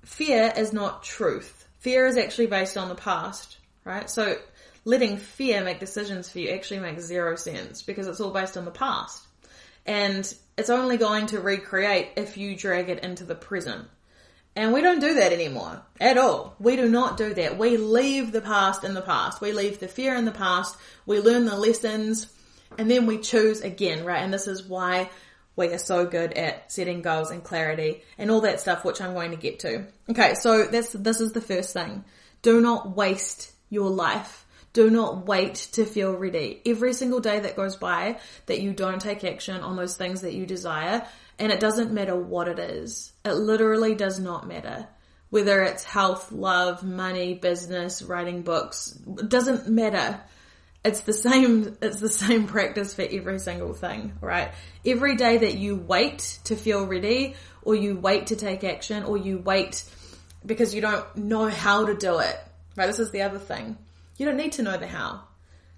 fear 0.03 0.51
is 0.55 0.73
not 0.73 1.01
truth. 1.01 1.65
Fear 1.79 2.07
is 2.07 2.17
actually 2.17 2.47
based 2.47 2.77
on 2.77 2.89
the 2.89 2.95
past, 2.95 3.57
right? 3.85 4.09
So 4.09 4.37
letting 4.83 5.15
fear 5.15 5.63
make 5.63 5.79
decisions 5.79 6.29
for 6.29 6.39
you 6.39 6.49
actually 6.49 6.81
makes 6.81 7.03
zero 7.03 7.37
sense 7.37 7.83
because 7.83 8.07
it's 8.07 8.19
all 8.19 8.31
based 8.31 8.57
on 8.57 8.65
the 8.65 8.71
past. 8.71 9.23
And 9.85 10.31
it's 10.57 10.69
only 10.69 10.97
going 10.97 11.27
to 11.27 11.39
recreate 11.39 12.09
if 12.17 12.35
you 12.35 12.57
drag 12.57 12.89
it 12.89 13.03
into 13.03 13.23
the 13.23 13.35
present. 13.35 13.87
And 14.57 14.73
we 14.73 14.81
don't 14.81 14.99
do 14.99 15.13
that 15.13 15.31
anymore 15.31 15.83
at 16.01 16.17
all. 16.17 16.55
We 16.59 16.75
do 16.75 16.89
not 16.89 17.15
do 17.15 17.33
that. 17.33 17.57
We 17.57 17.77
leave 17.77 18.33
the 18.33 18.41
past 18.41 18.83
in 18.83 18.93
the 18.93 19.01
past. 19.01 19.39
We 19.39 19.53
leave 19.53 19.79
the 19.79 19.87
fear 19.87 20.15
in 20.15 20.25
the 20.25 20.31
past. 20.31 20.75
We 21.05 21.21
learn 21.21 21.45
the 21.45 21.55
lessons 21.55 22.27
and 22.77 22.91
then 22.91 23.05
we 23.05 23.19
choose 23.19 23.61
again, 23.61 24.03
right? 24.03 24.21
And 24.21 24.33
this 24.33 24.47
is 24.47 24.63
why 24.63 25.09
we 25.55 25.67
are 25.67 25.77
so 25.77 26.05
good 26.05 26.33
at 26.33 26.71
setting 26.71 27.01
goals 27.01 27.31
and 27.31 27.43
clarity 27.43 28.03
and 28.17 28.29
all 28.29 28.41
that 28.41 28.59
stuff, 28.59 28.83
which 28.83 29.01
I'm 29.01 29.13
going 29.13 29.31
to 29.31 29.37
get 29.37 29.59
to. 29.59 29.85
Okay. 30.09 30.35
So 30.35 30.65
that's, 30.65 30.91
this 30.91 31.21
is 31.21 31.33
the 31.33 31.41
first 31.41 31.73
thing. 31.73 32.03
Do 32.41 32.61
not 32.61 32.95
waste 32.95 33.51
your 33.69 33.89
life 33.89 34.45
do 34.75 34.89
not 34.89 35.25
wait 35.25 35.55
to 35.71 35.85
feel 35.85 36.11
ready. 36.11 36.61
Every 36.65 36.93
single 36.93 37.21
day 37.21 37.39
that 37.39 37.55
goes 37.55 37.77
by 37.77 38.19
that 38.45 38.59
you 38.59 38.73
don't 38.73 38.99
take 38.99 39.23
action 39.23 39.61
on 39.61 39.77
those 39.77 39.95
things 39.95 40.21
that 40.21 40.33
you 40.33 40.45
desire, 40.45 41.07
and 41.39 41.49
it 41.49 41.61
doesn't 41.61 41.93
matter 41.93 42.13
what 42.13 42.49
it 42.49 42.59
is. 42.59 43.13
It 43.23 43.35
literally 43.35 43.95
does 43.95 44.19
not 44.19 44.45
matter. 44.45 44.85
Whether 45.29 45.63
it's 45.63 45.85
health, 45.85 46.33
love, 46.33 46.83
money, 46.83 47.35
business, 47.35 48.03
writing 48.03 48.41
books, 48.41 48.89
doesn't 48.89 49.69
matter. 49.69 50.19
It's 50.85 51.01
the 51.01 51.13
same, 51.13 51.77
it's 51.81 51.99
the 51.99 52.09
same 52.09 52.47
practice 52.47 52.93
for 52.93 53.01
every 53.01 53.39
single 53.39 53.73
thing, 53.73 54.13
right? 54.21 54.51
Every 54.85 55.17
day 55.17 55.39
that 55.39 55.55
you 55.55 55.75
wait 55.75 56.39
to 56.45 56.55
feel 56.55 56.85
ready, 56.85 57.35
or 57.63 57.75
you 57.75 57.97
wait 57.97 58.27
to 58.27 58.35
take 58.35 58.63
action, 58.63 59.03
or 59.03 59.17
you 59.17 59.39
wait 59.39 59.83
because 60.45 60.73
you 60.73 60.81
don't 60.81 61.17
know 61.17 61.49
how 61.49 61.85
to 61.87 61.95
do 61.95 62.19
it, 62.19 62.37
right? 62.77 62.85
This 62.85 62.99
is 62.99 63.11
the 63.11 63.23
other 63.23 63.39
thing 63.39 63.77
you 64.17 64.25
don't 64.25 64.37
need 64.37 64.53
to 64.53 64.63
know 64.63 64.77
the 64.77 64.87
how. 64.87 65.23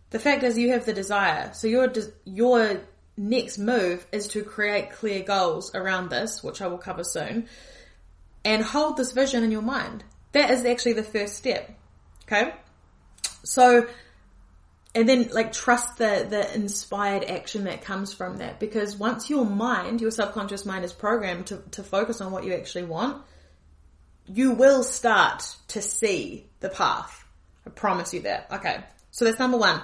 The 0.09 0.19
fact 0.19 0.43
is 0.43 0.57
you 0.57 0.71
have 0.71 0.85
the 0.85 0.93
desire. 0.93 1.51
So 1.53 1.67
your, 1.67 1.91
your 2.25 2.81
next 3.17 3.57
move 3.57 4.05
is 4.11 4.27
to 4.29 4.43
create 4.43 4.91
clear 4.91 5.23
goals 5.23 5.73
around 5.73 6.09
this, 6.09 6.43
which 6.43 6.61
I 6.61 6.67
will 6.67 6.77
cover 6.77 7.03
soon, 7.03 7.47
and 8.45 8.63
hold 8.63 8.97
this 8.97 9.11
vision 9.11 9.43
in 9.43 9.51
your 9.51 9.61
mind. 9.61 10.03
That 10.31 10.51
is 10.51 10.65
actually 10.65 10.93
the 10.93 11.03
first 11.03 11.35
step. 11.35 11.69
Okay? 12.23 12.53
So, 13.43 13.87
and 14.95 15.07
then 15.07 15.29
like 15.31 15.51
trust 15.53 15.97
the, 15.97 16.25
the 16.29 16.55
inspired 16.55 17.23
action 17.23 17.65
that 17.65 17.81
comes 17.81 18.13
from 18.13 18.37
that 18.37 18.59
because 18.59 18.95
once 18.95 19.29
your 19.29 19.45
mind, 19.45 20.01
your 20.01 20.11
subconscious 20.11 20.65
mind 20.65 20.85
is 20.85 20.93
programmed 20.93 21.47
to, 21.47 21.61
to 21.71 21.83
focus 21.83 22.21
on 22.21 22.31
what 22.31 22.43
you 22.43 22.53
actually 22.53 22.85
want, 22.85 23.23
you 24.27 24.51
will 24.51 24.83
start 24.83 25.55
to 25.69 25.81
see 25.81 26.47
the 26.59 26.69
path. 26.69 27.25
I 27.65 27.69
promise 27.69 28.13
you 28.13 28.21
that. 28.21 28.47
Okay. 28.51 28.79
So 29.11 29.25
that's 29.25 29.39
number 29.39 29.57
one. 29.57 29.81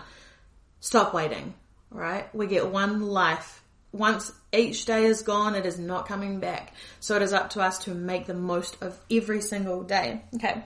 Stop 0.79 1.13
waiting. 1.13 1.53
Right? 1.89 2.33
We 2.33 2.47
get 2.47 2.67
one 2.67 3.01
life. 3.01 3.61
Once 3.91 4.31
each 4.51 4.85
day 4.85 5.05
is 5.05 5.21
gone, 5.21 5.53
it 5.53 5.65
is 5.65 5.77
not 5.77 6.07
coming 6.07 6.39
back. 6.39 6.73
So 6.99 7.15
it 7.15 7.21
is 7.21 7.33
up 7.33 7.51
to 7.51 7.61
us 7.61 7.83
to 7.85 7.93
make 7.93 8.25
the 8.25 8.33
most 8.33 8.81
of 8.81 8.99
every 9.11 9.41
single 9.41 9.83
day. 9.83 10.23
Okay. 10.35 10.63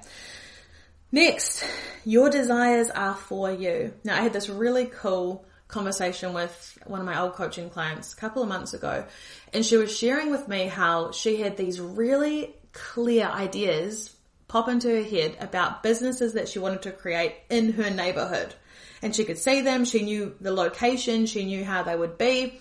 Next, 1.11 1.63
your 2.03 2.29
desires 2.29 2.89
are 2.89 3.15
for 3.15 3.49
you. 3.51 3.93
Now 4.03 4.17
I 4.17 4.21
had 4.21 4.33
this 4.33 4.49
really 4.49 4.85
cool 4.85 5.45
conversation 5.69 6.33
with 6.33 6.77
one 6.85 6.99
of 6.99 7.05
my 7.05 7.19
old 7.19 7.33
coaching 7.33 7.69
clients 7.69 8.13
a 8.13 8.15
couple 8.15 8.41
of 8.41 8.49
months 8.49 8.73
ago 8.73 9.05
and 9.53 9.65
she 9.65 9.75
was 9.75 9.95
sharing 9.95 10.31
with 10.31 10.47
me 10.47 10.67
how 10.67 11.11
she 11.11 11.41
had 11.41 11.57
these 11.57 11.79
really 11.79 12.55
clear 12.71 13.25
ideas 13.25 14.15
pop 14.47 14.69
into 14.69 14.89
her 14.89 15.03
head 15.03 15.35
about 15.39 15.83
businesses 15.83 16.33
that 16.33 16.47
she 16.47 16.59
wanted 16.59 16.81
to 16.83 16.91
create 16.91 17.35
in 17.49 17.73
her 17.73 17.89
neighborhood. 17.89 18.53
And 19.01 19.15
she 19.15 19.25
could 19.25 19.37
see 19.37 19.61
them, 19.61 19.85
she 19.85 20.03
knew 20.03 20.35
the 20.41 20.53
location, 20.53 21.25
she 21.25 21.45
knew 21.45 21.63
how 21.63 21.83
they 21.83 21.95
would 21.95 22.17
be, 22.17 22.59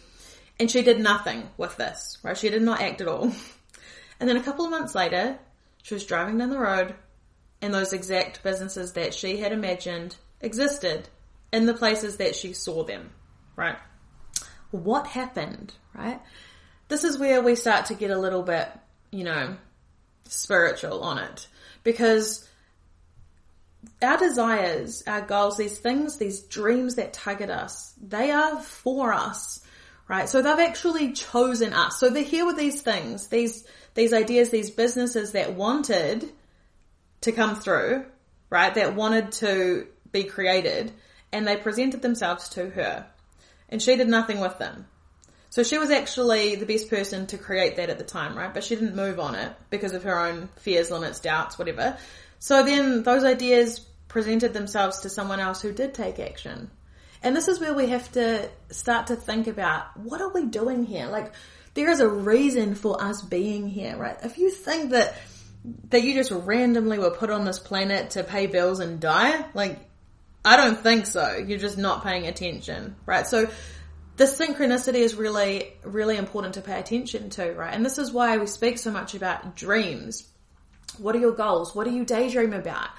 and 0.59 0.71
she 0.71 0.83
did 0.83 1.01
nothing 1.01 1.49
with 1.57 1.77
this, 1.77 2.19
right? 2.23 2.37
She 2.37 2.51
did 2.51 2.63
not 2.63 2.81
act 2.81 3.01
at 3.01 3.09
all. 3.09 3.33
And 4.19 4.27
then 4.27 4.39
a 4.39 4.43
couple 4.43 4.65
of 4.65 4.71
months 4.71 4.95
later, 4.95 5.39
she 5.83 5.93
was 5.93 6.07
driving 6.07 6.39
down 6.39 6.49
the 6.49 6.59
road 6.59 6.95
and 7.67 7.75
those 7.75 7.93
exact 7.93 8.45
businesses 8.45 8.93
that 8.93 9.13
she 9.13 9.39
had 9.39 9.51
imagined 9.51 10.15
existed 10.41 11.09
in 11.53 11.67
the 11.67 11.75
places 11.75 12.19
that 12.19 12.37
she 12.37 12.53
saw 12.53 12.85
them, 12.85 13.11
right? 13.57 13.77
What 14.71 15.09
happened, 15.09 15.75
right? 15.93 16.21
This 16.87 17.03
is 17.03 17.19
where 17.19 17.43
we 17.43 17.57
start 17.57 17.87
to 17.87 17.95
get 17.95 18.13
a 18.13 18.19
little 18.19 18.45
bit, 18.45 18.69
you 19.11 19.25
know, 19.25 19.57
spiritual 20.29 21.03
on 21.03 21.19
it 21.19 21.49
because 21.83 22.49
our 24.01 24.17
desires, 24.17 25.03
our 25.09 25.23
goals, 25.23 25.57
these 25.57 25.79
things, 25.79 26.19
these 26.19 26.43
dreams 26.43 26.95
that 26.95 27.13
tug 27.13 27.43
at 27.43 27.51
us, 27.51 27.95
they 28.01 28.31
are 28.31 28.61
for 28.61 29.13
us, 29.13 29.61
right? 30.07 30.29
So 30.29 30.41
they've 30.41 30.69
actually 30.69 31.13
chosen 31.15 31.73
us. 31.73 31.99
So 31.99 32.11
they're 32.11 32.23
here 32.23 32.47
with 32.47 32.57
these 32.57 32.83
things, 32.83 33.27
these, 33.27 33.67
these 33.95 34.13
ideas, 34.13 34.51
these 34.51 34.71
businesses 34.71 35.33
that 35.33 35.55
wanted 35.55 36.31
to 37.27 37.33
come 37.33 37.57
through, 37.57 38.05
right? 38.51 38.75
That 38.75 38.95
wanted 38.95 39.33
to 39.33 39.87
be 40.11 40.25
created 40.25 40.93
and 41.33 41.47
they 41.47 41.57
presented 41.57 42.03
themselves 42.03 42.49
to 42.51 42.71
her 42.71 43.07
and 43.69 43.83
she 43.83 43.97
did 43.97 44.09
nothing 44.09 44.41
with 44.41 44.59
them. 44.59 44.87
So 45.51 45.63
she 45.63 45.79
was 45.79 45.91
actually 45.91 46.57
the 46.57 46.67
best 46.67 46.89
person 46.89 47.27
to 47.29 47.39
create 47.39 47.77
that 47.77 47.91
at 47.91 47.99
the 47.99 48.05
time, 48.05 48.37
right? 48.37 48.53
But 48.53 48.65
she 48.65 48.77
didn't 48.77 48.95
move 48.95 49.19
on 49.19 49.35
it 49.35 49.53
because 49.71 49.93
of 49.93 50.05
her 50.05 50.19
own 50.19 50.49
fears, 50.57 50.91
limits, 50.91 51.21
doubts, 51.21 51.59
whatever. 51.59 51.97
So 52.39 52.63
then 52.63 53.03
those 53.03 53.25
ideas 53.25 53.81
presented 54.09 54.53
themselves 54.53 55.01
to 55.01 55.09
someone 55.09 55.41
else 55.41 55.61
who 55.61 55.73
did 55.73 55.95
take 55.95 56.19
action. 56.19 56.71
And 57.23 57.35
this 57.35 57.49
is 57.49 57.59
where 57.59 57.75
we 57.75 57.89
have 57.89 58.11
to 58.13 58.49
start 58.71 59.09
to 59.09 59.17
think 59.17 59.47
about 59.47 59.97
what 59.97 60.21
are 60.21 60.33
we 60.33 60.47
doing 60.47 60.85
here? 60.85 61.07
Like 61.07 61.33
there 61.75 61.91
is 61.91 62.01
a 62.01 62.09
reason 62.09 62.75
for 62.75 63.03
us 63.03 63.23
being 63.23 63.69
here, 63.69 63.97
right? 63.97 64.17
If 64.23 64.39
you 64.39 64.51
think 64.51 64.91
that 64.91 65.17
that 65.89 66.03
you 66.03 66.15
just 66.15 66.31
randomly 66.31 66.99
were 66.99 67.11
put 67.11 67.31
on 67.31 67.45
this 67.45 67.59
planet 67.59 68.11
to 68.11 68.23
pay 68.23 68.47
bills 68.47 68.81
and 68.81 69.01
die, 69.01 69.45
like 69.55 69.79
I 70.45 70.57
don't 70.57 70.79
think 70.81 71.07
so. 71.07 71.37
You're 71.37 71.59
just 71.59 71.77
not 71.77 72.05
paying 72.05 72.27
attention, 72.27 72.95
right? 73.05 73.27
So 73.27 73.49
the 74.17 74.25
synchronicity 74.25 75.01
is 75.01 75.17
really, 75.17 75.73
really 75.83 76.17
important 76.17 76.55
to 76.55 76.61
pay 76.61 76.79
attention 76.79 77.31
to, 77.31 77.53
right? 77.53 77.75
And 77.75 77.85
this 77.85 77.99
is 77.99 78.13
why 78.13 78.37
we 78.39 78.47
speak 78.47 78.79
so 78.79 78.93
much 78.93 79.15
about 79.15 79.57
dreams. 79.57 80.27
What 80.99 81.17
are 81.17 81.19
your 81.19 81.33
goals? 81.33 81.75
What 81.75 81.85
do 81.85 81.93
you 81.93 82.05
daydream 82.05 82.53
about? 82.53 82.91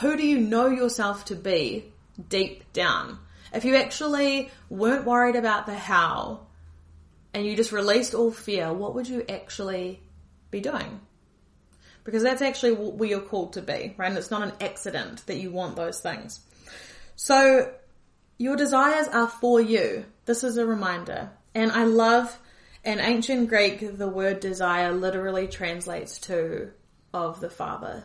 Who 0.00 0.16
do 0.16 0.26
you 0.26 0.38
know 0.38 0.68
yourself 0.68 1.26
to 1.26 1.34
be 1.34 1.92
deep 2.28 2.72
down? 2.72 3.18
If 3.52 3.64
you 3.64 3.76
actually 3.76 4.50
weren't 4.70 5.04
worried 5.04 5.36
about 5.36 5.66
the 5.66 5.74
how 5.74 6.46
and 7.34 7.44
you 7.44 7.56
just 7.56 7.72
released 7.72 8.14
all 8.14 8.30
fear, 8.30 8.72
what 8.72 8.94
would 8.94 9.08
you 9.08 9.24
actually 9.28 10.00
be 10.50 10.60
doing? 10.60 11.00
Because 12.10 12.24
that's 12.24 12.42
actually 12.42 12.72
where 12.72 13.08
you're 13.08 13.20
called 13.20 13.52
to 13.52 13.62
be, 13.62 13.94
right? 13.96 14.08
And 14.08 14.18
it's 14.18 14.32
not 14.32 14.42
an 14.42 14.52
accident 14.60 15.24
that 15.26 15.36
you 15.36 15.52
want 15.52 15.76
those 15.76 16.00
things. 16.00 16.40
So 17.14 17.72
your 18.36 18.56
desires 18.56 19.06
are 19.06 19.28
for 19.28 19.60
you. 19.60 20.04
This 20.24 20.42
is 20.42 20.56
a 20.56 20.66
reminder. 20.66 21.30
And 21.54 21.70
I 21.70 21.84
love, 21.84 22.36
in 22.82 22.98
ancient 22.98 23.48
Greek, 23.48 23.96
the 23.96 24.08
word 24.08 24.40
desire 24.40 24.92
literally 24.92 25.46
translates 25.46 26.18
to 26.20 26.72
of 27.14 27.40
the 27.40 27.48
Father. 27.48 28.04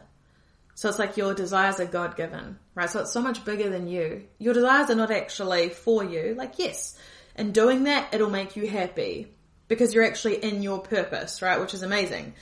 So 0.76 0.88
it's 0.88 1.00
like 1.00 1.18
your 1.18 1.34
desires 1.34 1.80
are 1.80 1.86
God 1.86 2.16
given, 2.16 2.60
right? 2.76 2.90
So 2.90 3.00
it's 3.00 3.12
so 3.12 3.22
much 3.22 3.44
bigger 3.44 3.70
than 3.70 3.88
you. 3.88 4.26
Your 4.38 4.54
desires 4.54 4.92
are 4.92 4.96
not 4.96 5.10
actually 5.10 5.70
for 5.70 6.04
you. 6.04 6.36
Like, 6.38 6.60
yes, 6.60 6.96
in 7.36 7.54
doing 7.54 7.86
that, 7.86 8.14
it'll 8.14 8.30
make 8.30 8.56
you 8.56 8.68
happy 8.68 9.34
because 9.68 9.96
you're 9.96 10.06
actually 10.06 10.44
in 10.44 10.62
your 10.62 10.80
purpose, 10.80 11.42
right? 11.42 11.60
Which 11.60 11.74
is 11.74 11.82
amazing. 11.82 12.36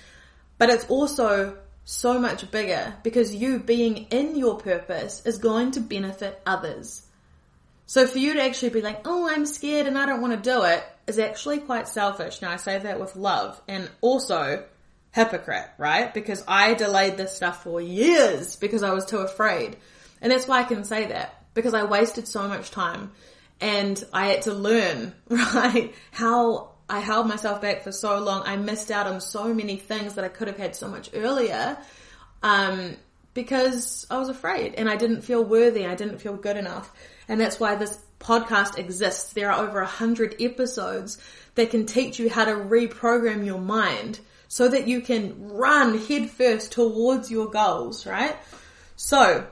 But 0.57 0.69
it's 0.69 0.85
also 0.85 1.57
so 1.85 2.19
much 2.19 2.49
bigger 2.51 2.95
because 3.03 3.35
you 3.35 3.59
being 3.59 4.07
in 4.09 4.35
your 4.35 4.57
purpose 4.57 5.25
is 5.25 5.37
going 5.37 5.71
to 5.71 5.81
benefit 5.81 6.41
others. 6.45 7.03
So 7.85 8.07
for 8.07 8.17
you 8.17 8.33
to 8.33 8.43
actually 8.43 8.69
be 8.69 8.81
like, 8.81 9.01
oh, 9.05 9.29
I'm 9.29 9.45
scared 9.45 9.87
and 9.87 9.97
I 9.97 10.05
don't 10.05 10.21
want 10.21 10.33
to 10.33 10.49
do 10.49 10.63
it 10.63 10.83
is 11.05 11.19
actually 11.19 11.59
quite 11.59 11.87
selfish. 11.87 12.41
Now 12.41 12.51
I 12.51 12.55
say 12.55 12.79
that 12.79 12.99
with 12.99 13.15
love 13.15 13.61
and 13.67 13.89
also 14.01 14.63
hypocrite, 15.11 15.69
right? 15.77 16.13
Because 16.13 16.43
I 16.47 16.73
delayed 16.73 17.17
this 17.17 17.35
stuff 17.35 17.63
for 17.63 17.81
years 17.81 18.55
because 18.55 18.83
I 18.83 18.93
was 18.93 19.05
too 19.05 19.19
afraid. 19.19 19.77
And 20.21 20.31
that's 20.31 20.47
why 20.47 20.61
I 20.61 20.63
can 20.63 20.85
say 20.85 21.07
that 21.07 21.43
because 21.53 21.73
I 21.73 21.83
wasted 21.83 22.27
so 22.27 22.47
much 22.47 22.71
time 22.71 23.11
and 23.59 24.01
I 24.13 24.27
had 24.27 24.43
to 24.43 24.53
learn, 24.53 25.13
right? 25.29 25.93
How 26.11 26.72
I 26.93 26.99
held 26.99 27.27
myself 27.27 27.59
back 27.59 27.81
for 27.81 27.91
so 27.91 28.19
long. 28.19 28.43
I 28.45 28.55
missed 28.55 28.91
out 28.91 29.07
on 29.07 29.19
so 29.19 29.51
many 29.51 29.77
things 29.77 30.13
that 30.13 30.23
I 30.23 30.27
could 30.27 30.47
have 30.47 30.57
had 30.57 30.75
so 30.75 30.87
much 30.87 31.09
earlier. 31.15 31.75
Um, 32.43 32.97
because 33.33 34.05
I 34.11 34.19
was 34.19 34.29
afraid 34.29 34.75
and 34.75 34.87
I 34.87 34.95
didn't 34.95 35.23
feel 35.23 35.43
worthy 35.43 35.87
I 35.87 35.95
didn't 35.95 36.19
feel 36.19 36.35
good 36.35 36.55
enough. 36.55 36.93
And 37.27 37.41
that's 37.41 37.59
why 37.59 37.73
this 37.73 37.97
podcast 38.19 38.77
exists. 38.77 39.33
There 39.33 39.51
are 39.51 39.65
over 39.65 39.79
a 39.79 39.87
hundred 39.87 40.35
episodes 40.39 41.17
that 41.55 41.71
can 41.71 41.87
teach 41.87 42.19
you 42.19 42.29
how 42.29 42.45
to 42.45 42.51
reprogram 42.51 43.43
your 43.43 43.59
mind 43.59 44.19
so 44.47 44.67
that 44.67 44.87
you 44.87 45.01
can 45.01 45.49
run 45.49 45.97
headfirst 45.97 46.73
towards 46.73 47.31
your 47.31 47.49
goals, 47.49 48.05
right? 48.05 48.35
So, 48.97 49.47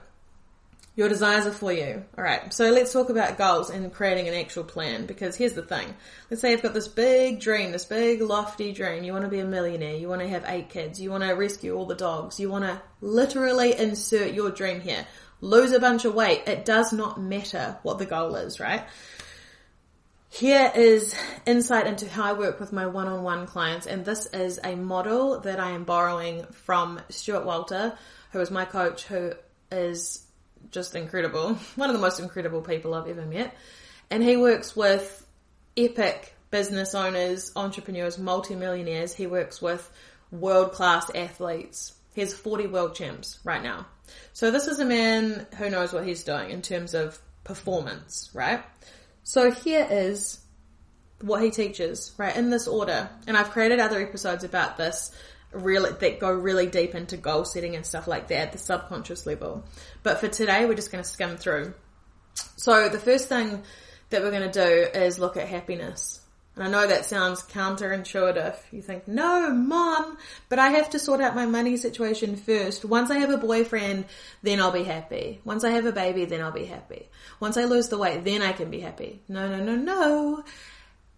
your 0.95 1.07
desires 1.07 1.45
are 1.45 1.51
for 1.51 1.71
you. 1.71 2.03
Alright, 2.17 2.53
so 2.53 2.69
let's 2.69 2.91
talk 2.91 3.09
about 3.09 3.37
goals 3.37 3.69
and 3.69 3.93
creating 3.93 4.27
an 4.27 4.33
actual 4.33 4.63
plan 4.63 5.05
because 5.05 5.35
here's 5.35 5.53
the 5.53 5.61
thing. 5.61 5.93
Let's 6.29 6.41
say 6.41 6.51
you've 6.51 6.61
got 6.61 6.73
this 6.73 6.89
big 6.89 7.39
dream, 7.39 7.71
this 7.71 7.85
big 7.85 8.21
lofty 8.21 8.73
dream. 8.73 9.03
You 9.03 9.13
want 9.13 9.23
to 9.23 9.31
be 9.31 9.39
a 9.39 9.45
millionaire, 9.45 9.95
you 9.95 10.09
want 10.09 10.21
to 10.21 10.27
have 10.27 10.43
eight 10.47 10.69
kids, 10.69 10.99
you 10.99 11.09
want 11.09 11.23
to 11.23 11.31
rescue 11.31 11.75
all 11.75 11.85
the 11.85 11.95
dogs, 11.95 12.39
you 12.39 12.49
want 12.49 12.65
to 12.65 12.81
literally 12.99 13.77
insert 13.77 14.33
your 14.33 14.51
dream 14.51 14.81
here. 14.81 15.07
Lose 15.39 15.71
a 15.71 15.79
bunch 15.79 16.05
of 16.05 16.13
weight. 16.13 16.43
It 16.45 16.65
does 16.65 16.91
not 16.91 17.19
matter 17.19 17.79
what 17.83 17.97
the 17.97 18.05
goal 18.05 18.35
is, 18.35 18.59
right? 18.59 18.83
Here 20.29 20.71
is 20.75 21.15
insight 21.45 21.87
into 21.87 22.07
how 22.07 22.23
I 22.23 22.33
work 22.33 22.59
with 22.59 22.71
my 22.71 22.87
one-on-one 22.87 23.47
clients 23.47 23.85
and 23.85 24.05
this 24.05 24.27
is 24.27 24.59
a 24.63 24.75
model 24.75 25.39
that 25.41 25.59
I 25.59 25.71
am 25.71 25.83
borrowing 25.83 26.45
from 26.51 27.01
Stuart 27.09 27.45
Walter, 27.45 27.97
who 28.31 28.39
is 28.39 28.51
my 28.51 28.65
coach, 28.65 29.03
who 29.03 29.33
is 29.71 30.25
just 30.69 30.95
incredible. 30.95 31.53
One 31.75 31.89
of 31.89 31.95
the 31.95 32.01
most 32.01 32.19
incredible 32.19 32.61
people 32.61 32.93
I've 32.93 33.07
ever 33.07 33.25
met. 33.25 33.55
And 34.09 34.21
he 34.21 34.37
works 34.37 34.75
with 34.75 35.25
epic 35.75 36.35
business 36.51 36.93
owners, 36.93 37.51
entrepreneurs, 37.55 38.17
multimillionaires. 38.17 39.13
He 39.13 39.25
works 39.25 39.61
with 39.61 39.89
world 40.31 40.73
class 40.73 41.09
athletes. 41.15 41.93
He 42.13 42.21
has 42.21 42.33
40 42.33 42.67
world 42.67 42.93
champs 42.93 43.39
right 43.43 43.63
now. 43.63 43.85
So 44.33 44.51
this 44.51 44.67
is 44.67 44.79
a 44.79 44.85
man 44.85 45.47
who 45.57 45.69
knows 45.69 45.93
what 45.93 46.05
he's 46.05 46.23
doing 46.23 46.51
in 46.51 46.61
terms 46.61 46.93
of 46.93 47.17
performance, 47.45 48.29
right? 48.33 48.61
So 49.23 49.51
here 49.51 49.87
is 49.89 50.39
what 51.21 51.41
he 51.41 51.51
teaches, 51.51 52.11
right, 52.17 52.35
in 52.35 52.49
this 52.49 52.67
order. 52.67 53.09
And 53.27 53.37
I've 53.37 53.51
created 53.51 53.79
other 53.79 54.01
episodes 54.01 54.43
about 54.43 54.77
this 54.77 55.11
really 55.51 55.91
that 55.91 56.19
go 56.19 56.31
really 56.31 56.67
deep 56.67 56.95
into 56.95 57.17
goal 57.17 57.45
setting 57.45 57.75
and 57.75 57.85
stuff 57.85 58.07
like 58.07 58.27
that 58.29 58.47
at 58.47 58.51
the 58.51 58.57
subconscious 58.57 59.25
level. 59.25 59.63
But 60.03 60.19
for 60.19 60.27
today, 60.27 60.65
we're 60.65 60.75
just 60.75 60.91
going 60.91 61.03
to 61.03 61.09
skim 61.09 61.37
through. 61.37 61.73
So 62.55 62.89
the 62.89 62.99
first 62.99 63.27
thing 63.27 63.63
that 64.09 64.21
we're 64.21 64.31
going 64.31 64.49
to 64.49 64.65
do 64.65 64.99
is 64.99 65.19
look 65.19 65.37
at 65.37 65.47
happiness. 65.47 66.19
And 66.55 66.65
I 66.65 66.69
know 66.69 66.85
that 66.85 67.05
sounds 67.05 67.43
counterintuitive. 67.43 68.57
You 68.71 68.81
think, 68.81 69.07
no, 69.07 69.51
mom, 69.51 70.17
but 70.49 70.59
I 70.59 70.71
have 70.71 70.89
to 70.89 70.99
sort 70.99 71.21
out 71.21 71.33
my 71.33 71.45
money 71.45 71.77
situation 71.77 72.35
first. 72.35 72.83
Once 72.83 73.09
I 73.09 73.19
have 73.19 73.29
a 73.29 73.37
boyfriend, 73.37 74.05
then 74.43 74.59
I'll 74.59 74.71
be 74.71 74.83
happy. 74.83 75.39
Once 75.45 75.63
I 75.63 75.71
have 75.71 75.85
a 75.85 75.93
baby, 75.93 76.25
then 76.25 76.41
I'll 76.41 76.51
be 76.51 76.65
happy. 76.65 77.09
Once 77.39 77.55
I 77.55 77.65
lose 77.65 77.87
the 77.87 77.97
weight, 77.97 78.25
then 78.25 78.41
I 78.41 78.51
can 78.51 78.69
be 78.69 78.81
happy. 78.81 79.21
No, 79.29 79.47
no, 79.47 79.63
no, 79.63 79.75
no. 79.75 80.43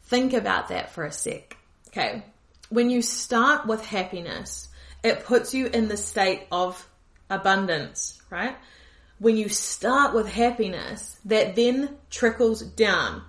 Think 0.04 0.34
about 0.34 0.68
that 0.68 0.92
for 0.92 1.04
a 1.04 1.12
sec. 1.12 1.58
Okay 1.88 2.24
when 2.70 2.90
you 2.90 3.02
start 3.02 3.66
with 3.68 3.86
happiness, 3.86 4.70
it 5.04 5.26
puts 5.26 5.54
you 5.54 5.68
in 5.68 5.88
the 5.88 5.98
state 5.98 6.48
of 6.52 6.88
abundance, 7.30 8.22
right? 8.30 8.56
When 9.20 9.38
you 9.38 9.50
start 9.50 10.14
with 10.14 10.28
happiness, 10.28 11.18
that 11.26 11.56
then 11.56 11.98
trickles 12.10 12.62
down. 12.62 13.24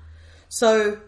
So 0.49 0.99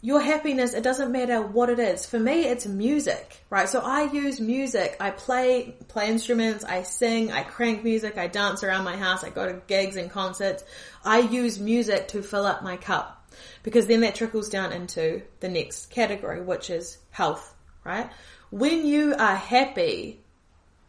your 0.00 0.20
happiness, 0.20 0.74
it 0.74 0.84
doesn't 0.84 1.10
matter 1.10 1.40
what 1.42 1.70
it 1.70 1.78
is. 1.78 2.06
For 2.06 2.20
me, 2.20 2.44
it's 2.44 2.66
music, 2.66 3.42
right? 3.50 3.68
So 3.68 3.80
I 3.80 4.04
use 4.12 4.40
music. 4.40 4.96
I 5.00 5.10
play, 5.10 5.74
play 5.88 6.08
instruments, 6.08 6.64
I 6.64 6.82
sing, 6.82 7.32
I 7.32 7.42
crank 7.42 7.82
music, 7.82 8.16
I 8.16 8.28
dance 8.28 8.62
around 8.62 8.84
my 8.84 8.96
house, 8.96 9.24
I 9.24 9.30
go 9.30 9.46
to 9.46 9.60
gigs 9.66 9.96
and 9.96 10.10
concerts. 10.10 10.62
I 11.04 11.18
use 11.20 11.58
music 11.58 12.08
to 12.08 12.22
fill 12.22 12.46
up 12.46 12.62
my 12.62 12.76
cup 12.76 13.32
because 13.62 13.86
then 13.86 14.00
that 14.00 14.14
trickles 14.14 14.48
down 14.48 14.72
into 14.72 15.22
the 15.40 15.48
next 15.48 15.90
category, 15.90 16.42
which 16.42 16.70
is 16.70 16.98
health 17.10 17.54
right? 17.88 18.10
When 18.50 18.86
you 18.86 19.14
are 19.18 19.34
happy, 19.34 20.20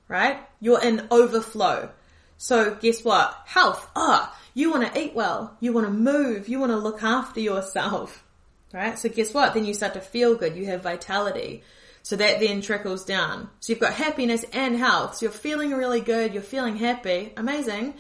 right? 0.10 0.38
You're 0.60 0.84
in 0.84 1.08
overflow. 1.10 1.92
So 2.38 2.76
guess 2.76 3.04
what? 3.04 3.36
Health. 3.46 3.90
Ah, 3.96 4.30
oh, 4.30 4.40
you 4.54 4.70
want 4.70 4.94
to 4.94 5.02
eat 5.02 5.16
well. 5.16 5.56
You 5.62 5.72
want 5.72 5.88
to 5.88 5.94
move. 5.94 6.50
You 6.50 6.60
want 6.60 6.74
to 6.74 6.78
look 6.78 7.02
after 7.02 7.40
yourself, 7.40 8.24
right? 8.74 9.00
So 9.00 9.08
guess 9.08 9.34
what? 9.34 9.54
Then 9.54 9.66
you 9.66 9.74
start 9.74 9.94
to 9.94 10.02
feel 10.02 10.36
good. 10.36 10.58
You 10.58 10.66
have 10.66 10.84
vitality. 10.84 11.64
So 12.04 12.16
that 12.18 12.40
then 12.40 12.62
trickles 12.62 13.06
down. 13.06 13.50
So 13.62 13.72
you've 13.72 13.80
got 13.80 13.94
happiness 13.94 14.44
and 14.52 14.78
health. 14.78 15.16
So 15.16 15.26
you're 15.26 15.32
feeling 15.32 15.72
really 15.72 16.02
good. 16.02 16.34
You're 16.34 16.44
feeling 16.44 16.76
happy. 16.76 17.32
Amazing. 17.38 17.94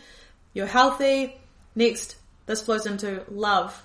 You're 0.54 0.68
healthy. 0.68 1.40
Next, 1.76 2.16
this 2.46 2.62
flows 2.62 2.86
into 2.86 3.24
love, 3.30 3.82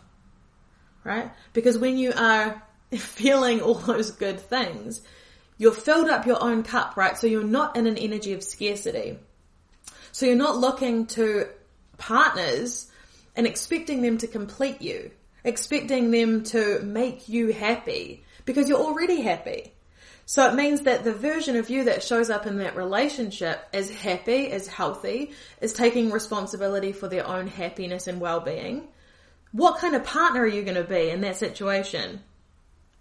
right? 1.04 1.30
Because 1.52 1.78
when 1.78 1.98
you 1.98 2.12
are 2.16 2.62
feeling 2.98 3.60
all 3.60 3.74
those 3.74 4.10
good 4.10 4.40
things, 4.40 5.02
you've 5.58 5.76
filled 5.76 6.08
up 6.08 6.26
your 6.26 6.42
own 6.42 6.62
cup, 6.62 6.96
right? 6.96 7.16
So 7.16 7.26
you're 7.26 7.44
not 7.44 7.76
in 7.76 7.86
an 7.86 7.98
energy 7.98 8.32
of 8.32 8.42
scarcity. 8.42 9.18
So 10.12 10.26
you're 10.26 10.36
not 10.36 10.56
looking 10.56 11.06
to 11.08 11.48
partners 11.98 12.90
and 13.36 13.46
expecting 13.46 14.02
them 14.02 14.18
to 14.18 14.26
complete 14.26 14.80
you, 14.80 15.10
expecting 15.42 16.10
them 16.10 16.44
to 16.44 16.80
make 16.82 17.28
you 17.28 17.52
happy 17.52 18.24
because 18.44 18.68
you're 18.68 18.78
already 18.78 19.20
happy. 19.20 19.72
So 20.26 20.48
it 20.48 20.54
means 20.54 20.82
that 20.82 21.04
the 21.04 21.12
version 21.12 21.56
of 21.56 21.68
you 21.68 21.84
that 21.84 22.02
shows 22.02 22.30
up 22.30 22.46
in 22.46 22.58
that 22.58 22.76
relationship 22.76 23.62
is 23.72 23.90
happy, 23.90 24.50
is 24.50 24.66
healthy, 24.66 25.32
is 25.60 25.72
taking 25.72 26.10
responsibility 26.10 26.92
for 26.92 27.08
their 27.08 27.26
own 27.26 27.46
happiness 27.46 28.06
and 28.06 28.20
well-being. 28.20 28.88
What 29.52 29.78
kind 29.78 29.94
of 29.94 30.04
partner 30.04 30.42
are 30.42 30.46
you 30.46 30.62
going 30.62 30.76
to 30.76 30.84
be 30.84 31.10
in 31.10 31.20
that 31.20 31.36
situation? 31.36 32.20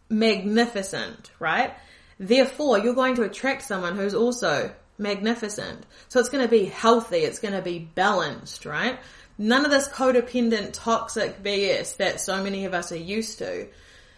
Magnificent, 0.09 1.31
right? 1.39 1.73
Therefore, 2.19 2.79
you're 2.79 2.93
going 2.93 3.15
to 3.15 3.23
attract 3.23 3.63
someone 3.63 3.95
who's 3.95 4.13
also 4.13 4.73
magnificent. 4.97 5.85
So 6.09 6.19
it's 6.19 6.29
going 6.29 6.43
to 6.43 6.49
be 6.49 6.65
healthy. 6.65 7.17
It's 7.17 7.39
going 7.39 7.53
to 7.53 7.61
be 7.61 7.79
balanced, 7.79 8.65
right? 8.65 8.99
None 9.37 9.65
of 9.65 9.71
this 9.71 9.87
codependent, 9.87 10.73
toxic 10.73 11.41
BS 11.43 11.97
that 11.97 12.21
so 12.21 12.43
many 12.43 12.65
of 12.65 12.73
us 12.73 12.91
are 12.91 12.97
used 12.97 13.39
to. 13.39 13.67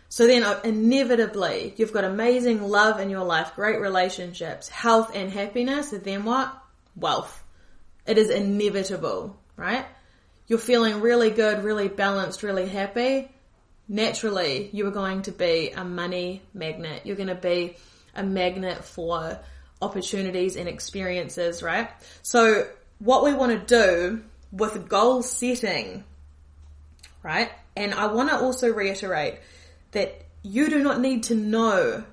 So 0.10 0.28
then 0.28 0.44
uh, 0.44 0.60
inevitably, 0.64 1.74
you've 1.78 1.94
got 1.94 2.04
amazing 2.04 2.62
love 2.62 3.00
in 3.00 3.10
your 3.10 3.24
life, 3.24 3.56
great 3.56 3.80
relationships, 3.80 4.70
health 4.70 5.16
and 5.16 5.32
happiness. 5.32 5.94
And 5.94 6.04
then 6.04 6.26
what? 6.26 6.56
Wealth. 6.96 7.44
It 8.06 8.18
is 8.18 8.30
inevitable, 8.30 9.40
right? 9.56 9.86
You're 10.48 10.60
feeling 10.60 11.02
really 11.02 11.32
good, 11.32 11.64
really 11.64 11.88
balanced, 11.88 12.44
really 12.44 12.68
happy 12.68 13.32
naturally 13.88 14.70
you 14.74 14.88
are 14.88 14.92
going 14.92 15.24
to 15.24 15.32
be 15.32 15.72
a 15.72 15.84
money 15.84 16.42
magnet. 16.54 17.02
You're 17.06 17.16
going 17.16 17.30
to 17.30 17.36
be 17.36 17.78
a 18.16 18.24
magnet 18.24 18.84
for 18.84 19.40
opportunities 19.82 20.56
and 20.56 20.68
experiences, 20.68 21.62
right? 21.62 21.90
So 22.22 22.68
what 23.00 23.24
we 23.24 23.34
want 23.34 23.52
to 23.52 23.66
do 23.66 24.24
with 24.52 24.88
goal 24.88 25.22
setting, 25.22 26.04
right? 27.24 27.52
And 27.76 27.94
I 27.94 28.08
want 28.08 28.30
to 28.30 28.38
also 28.38 28.72
reiterate 28.72 29.40
that 29.92 30.22
you 30.44 30.70
do 30.70 30.82
not 30.82 31.02
need 31.02 31.24
to 31.24 31.36
know 31.36 32.04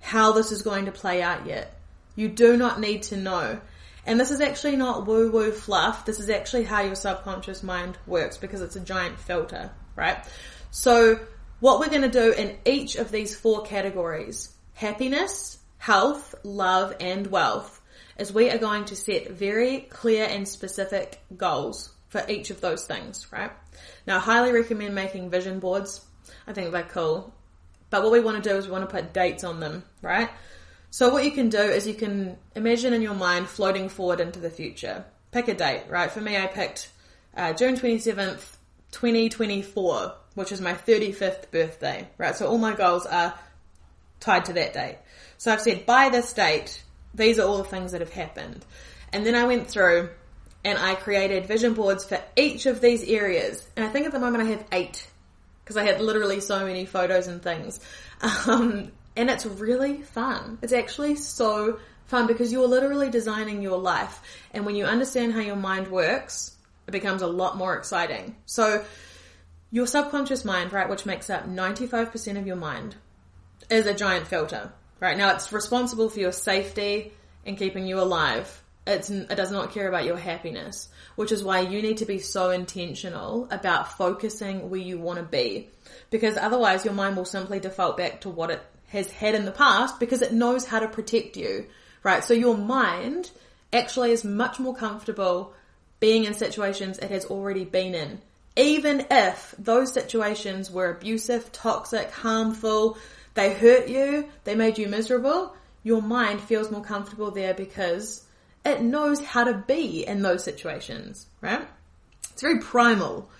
how 0.00 0.32
this 0.32 0.50
is 0.50 0.62
going 0.62 0.86
to 0.86 0.92
play 0.92 1.22
out 1.22 1.46
yet. 1.46 1.76
You 2.16 2.28
do 2.28 2.56
not 2.56 2.80
need 2.80 3.04
to 3.04 3.16
know. 3.16 3.60
And 4.06 4.18
this 4.18 4.30
is 4.30 4.40
actually 4.40 4.76
not 4.76 5.06
woo 5.06 5.30
woo 5.30 5.52
fluff. 5.52 6.06
This 6.06 6.18
is 6.18 6.30
actually 6.30 6.64
how 6.64 6.80
your 6.80 6.94
subconscious 6.94 7.62
mind 7.62 7.98
works 8.06 8.36
because 8.38 8.62
it's 8.62 8.76
a 8.76 8.80
giant 8.80 9.20
filter, 9.20 9.70
right? 9.94 10.18
So 10.70 11.18
what 11.60 11.80
we're 11.80 11.88
going 11.88 12.02
to 12.02 12.08
do 12.08 12.32
in 12.32 12.56
each 12.64 12.96
of 12.96 13.10
these 13.10 13.34
four 13.34 13.62
categories, 13.62 14.54
happiness, 14.74 15.58
health, 15.78 16.34
love, 16.42 16.94
and 17.00 17.26
wealth, 17.26 17.80
is 18.18 18.32
we 18.32 18.50
are 18.50 18.58
going 18.58 18.84
to 18.86 18.96
set 18.96 19.30
very 19.30 19.80
clear 19.80 20.26
and 20.26 20.46
specific 20.46 21.20
goals 21.36 21.90
for 22.08 22.24
each 22.28 22.50
of 22.50 22.60
those 22.60 22.86
things, 22.86 23.26
right? 23.32 23.50
Now, 24.06 24.16
I 24.16 24.20
highly 24.20 24.52
recommend 24.52 24.94
making 24.94 25.30
vision 25.30 25.58
boards. 25.58 26.04
I 26.46 26.52
think 26.52 26.72
they're 26.72 26.82
cool. 26.82 27.32
But 27.88 28.02
what 28.02 28.12
we 28.12 28.20
want 28.20 28.42
to 28.42 28.48
do 28.48 28.56
is 28.56 28.66
we 28.66 28.72
want 28.72 28.88
to 28.88 28.94
put 28.94 29.12
dates 29.12 29.42
on 29.42 29.60
them, 29.60 29.84
right? 30.02 30.30
So 30.90 31.10
what 31.10 31.24
you 31.24 31.30
can 31.32 31.48
do 31.48 31.60
is 31.60 31.86
you 31.86 31.94
can 31.94 32.36
imagine 32.54 32.92
in 32.92 33.02
your 33.02 33.14
mind 33.14 33.48
floating 33.48 33.88
forward 33.88 34.20
into 34.20 34.40
the 34.40 34.50
future. 34.50 35.04
Pick 35.30 35.48
a 35.48 35.54
date, 35.54 35.84
right? 35.88 36.10
For 36.10 36.20
me, 36.20 36.36
I 36.36 36.46
picked 36.46 36.90
uh, 37.36 37.52
June 37.52 37.76
27th, 37.76 38.56
2024, 38.90 40.14
which 40.34 40.52
is 40.52 40.60
my 40.60 40.74
35th 40.74 41.50
birthday, 41.50 42.08
right? 42.18 42.34
So 42.34 42.46
all 42.46 42.58
my 42.58 42.74
goals 42.74 43.06
are 43.06 43.34
tied 44.20 44.46
to 44.46 44.52
that 44.54 44.72
date. 44.72 44.98
So 45.38 45.52
I've 45.52 45.60
said 45.60 45.86
by 45.86 46.08
this 46.08 46.32
date, 46.32 46.82
these 47.14 47.38
are 47.38 47.46
all 47.46 47.58
the 47.58 47.64
things 47.64 47.92
that 47.92 48.00
have 48.00 48.12
happened. 48.12 48.64
And 49.12 49.26
then 49.26 49.34
I 49.34 49.44
went 49.44 49.68
through 49.68 50.10
and 50.64 50.78
I 50.78 50.94
created 50.94 51.46
vision 51.46 51.74
boards 51.74 52.04
for 52.04 52.22
each 52.36 52.66
of 52.66 52.80
these 52.80 53.02
areas. 53.04 53.66
And 53.76 53.84
I 53.84 53.88
think 53.88 54.06
at 54.06 54.12
the 54.12 54.20
moment 54.20 54.44
I 54.44 54.50
have 54.50 54.64
eight 54.72 55.06
because 55.64 55.76
I 55.76 55.84
had 55.84 56.00
literally 56.00 56.40
so 56.40 56.64
many 56.66 56.84
photos 56.84 57.26
and 57.26 57.42
things. 57.42 57.80
Um, 58.46 58.92
and 59.16 59.30
it's 59.30 59.46
really 59.46 60.02
fun. 60.02 60.58
It's 60.60 60.74
actually 60.74 61.16
so 61.16 61.80
fun 62.06 62.26
because 62.26 62.52
you're 62.52 62.68
literally 62.68 63.08
designing 63.08 63.62
your 63.62 63.78
life. 63.78 64.20
And 64.52 64.66
when 64.66 64.74
you 64.76 64.84
understand 64.84 65.32
how 65.32 65.40
your 65.40 65.56
mind 65.56 65.88
works, 65.88 66.54
it 66.86 66.90
becomes 66.90 67.22
a 67.22 67.26
lot 67.26 67.56
more 67.56 67.76
exciting. 67.76 68.36
So 68.44 68.84
your 69.70 69.86
subconscious 69.86 70.44
mind, 70.44 70.72
right, 70.72 70.88
which 70.88 71.06
makes 71.06 71.30
up 71.30 71.48
95% 71.48 72.38
of 72.38 72.46
your 72.46 72.56
mind, 72.56 72.96
is 73.70 73.86
a 73.86 73.94
giant 73.94 74.26
filter. 74.26 74.72
Right 74.98 75.16
now 75.16 75.34
it's 75.34 75.52
responsible 75.52 76.10
for 76.10 76.20
your 76.20 76.32
safety 76.32 77.12
and 77.46 77.56
keeping 77.56 77.86
you 77.86 78.00
alive. 78.00 78.62
It's, 78.86 79.08
it 79.08 79.36
does 79.36 79.52
not 79.52 79.72
care 79.72 79.88
about 79.88 80.04
your 80.04 80.16
happiness, 80.16 80.88
which 81.14 81.32
is 81.32 81.44
why 81.44 81.60
you 81.60 81.80
need 81.80 81.98
to 81.98 82.06
be 82.06 82.18
so 82.18 82.50
intentional 82.50 83.46
about 83.50 83.96
focusing 83.96 84.68
where 84.68 84.80
you 84.80 84.98
want 84.98 85.18
to 85.18 85.24
be. 85.24 85.68
Because 86.10 86.36
otherwise 86.36 86.84
your 86.84 86.94
mind 86.94 87.16
will 87.16 87.24
simply 87.24 87.60
default 87.60 87.96
back 87.96 88.22
to 88.22 88.30
what 88.30 88.50
it 88.50 88.62
has 88.88 89.10
had 89.10 89.34
in 89.34 89.44
the 89.44 89.52
past 89.52 90.00
because 90.00 90.22
it 90.22 90.32
knows 90.32 90.66
how 90.66 90.80
to 90.80 90.88
protect 90.88 91.36
you, 91.36 91.66
right? 92.02 92.24
So 92.24 92.34
your 92.34 92.56
mind 92.56 93.30
actually 93.72 94.10
is 94.10 94.24
much 94.24 94.58
more 94.58 94.74
comfortable 94.74 95.54
being 96.00 96.24
in 96.24 96.34
situations 96.34 96.98
it 96.98 97.10
has 97.10 97.26
already 97.26 97.64
been 97.64 97.94
in. 97.94 98.20
Even 98.60 99.06
if 99.10 99.54
those 99.58 99.90
situations 99.90 100.70
were 100.70 100.90
abusive, 100.90 101.50
toxic, 101.50 102.10
harmful, 102.10 102.98
they 103.32 103.54
hurt 103.54 103.88
you, 103.88 104.28
they 104.44 104.54
made 104.54 104.76
you 104.76 104.86
miserable, 104.86 105.54
your 105.82 106.02
mind 106.02 106.42
feels 106.42 106.70
more 106.70 106.82
comfortable 106.82 107.30
there 107.30 107.54
because 107.54 108.22
it 108.62 108.82
knows 108.82 109.24
how 109.24 109.44
to 109.44 109.54
be 109.54 110.06
in 110.06 110.20
those 110.20 110.44
situations, 110.44 111.26
right? 111.40 111.66
It's 112.32 112.42
very 112.42 112.58
primal. 112.58 113.30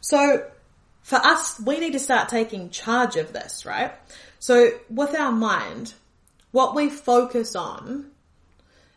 So 0.00 0.48
for 1.02 1.16
us, 1.16 1.60
we 1.60 1.80
need 1.80 1.94
to 1.94 1.98
start 1.98 2.28
taking 2.28 2.70
charge 2.70 3.16
of 3.16 3.32
this, 3.32 3.66
right? 3.66 3.92
So 4.38 4.70
with 4.88 5.12
our 5.16 5.32
mind, 5.32 5.92
what 6.52 6.76
we 6.76 6.88
focus 6.88 7.56
on 7.56 8.12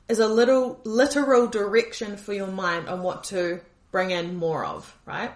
is 0.07 0.19
a 0.19 0.27
little 0.27 0.79
literal 0.83 1.47
direction 1.47 2.17
for 2.17 2.33
your 2.33 2.51
mind 2.51 2.87
on 2.87 3.01
what 3.01 3.23
to 3.25 3.61
bring 3.91 4.11
in 4.11 4.35
more 4.35 4.63
of, 4.63 4.95
right? 5.05 5.31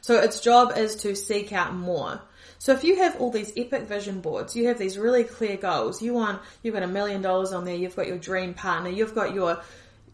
So 0.00 0.20
its 0.20 0.40
job 0.40 0.76
is 0.76 0.96
to 0.96 1.14
seek 1.14 1.52
out 1.52 1.74
more. 1.74 2.20
So 2.58 2.72
if 2.72 2.84
you 2.84 2.96
have 2.96 3.16
all 3.20 3.30
these 3.30 3.52
epic 3.56 3.84
vision 3.84 4.20
boards, 4.20 4.54
you 4.54 4.68
have 4.68 4.78
these 4.78 4.98
really 4.98 5.24
clear 5.24 5.56
goals, 5.56 6.02
you 6.02 6.12
want, 6.12 6.42
you've 6.62 6.74
got 6.74 6.82
a 6.82 6.88
million 6.88 7.22
dollars 7.22 7.52
on 7.52 7.64
there, 7.64 7.74
you've 7.74 7.96
got 7.96 8.06
your 8.06 8.18
dream 8.18 8.52
partner, 8.52 8.90
you've 8.90 9.14
got 9.14 9.34
your, 9.34 9.62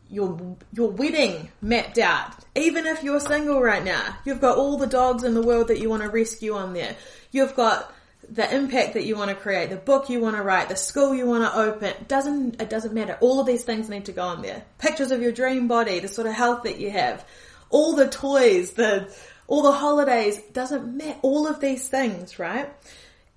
your, 0.08 0.56
your 0.72 0.90
wedding 0.90 1.50
mapped 1.60 1.98
out. 1.98 2.32
Even 2.54 2.86
if 2.86 3.02
you're 3.02 3.18
single 3.18 3.60
right 3.60 3.82
now, 3.82 4.16
you've 4.24 4.40
got 4.40 4.58
all 4.58 4.78
the 4.78 4.86
dogs 4.86 5.24
in 5.24 5.34
the 5.34 5.42
world 5.42 5.68
that 5.68 5.80
you 5.80 5.90
want 5.90 6.04
to 6.04 6.08
rescue 6.08 6.54
on 6.54 6.72
there. 6.72 6.94
You've 7.32 7.56
got 7.56 7.92
the 8.30 8.54
impact 8.54 8.94
that 8.94 9.04
you 9.04 9.16
want 9.16 9.30
to 9.30 9.36
create, 9.36 9.70
the 9.70 9.76
book 9.76 10.08
you 10.08 10.20
want 10.20 10.36
to 10.36 10.42
write, 10.42 10.68
the 10.68 10.76
school 10.76 11.14
you 11.16 11.26
want 11.26 11.42
to 11.44 11.58
open, 11.58 11.94
doesn't, 12.06 12.60
it 12.62 12.70
doesn't 12.70 12.94
matter. 12.94 13.18
All 13.20 13.40
of 13.40 13.46
these 13.46 13.64
things 13.64 13.88
need 13.88 14.04
to 14.04 14.12
go 14.12 14.22
on 14.22 14.42
there. 14.42 14.64
Pictures 14.78 15.10
of 15.10 15.20
your 15.20 15.32
dream 15.32 15.66
body, 15.66 15.98
the 15.98 16.06
sort 16.06 16.28
of 16.28 16.34
health 16.34 16.62
that 16.62 16.78
you 16.78 16.90
have, 16.92 17.24
all 17.70 17.96
the 17.96 18.08
toys, 18.08 18.72
the, 18.72 19.12
all 19.48 19.62
the 19.62 19.72
holidays, 19.72 20.40
doesn't 20.52 20.96
matter. 20.96 21.18
All 21.22 21.46
of 21.46 21.60
these 21.60 21.88
things, 21.88 22.38
right? 22.38 22.68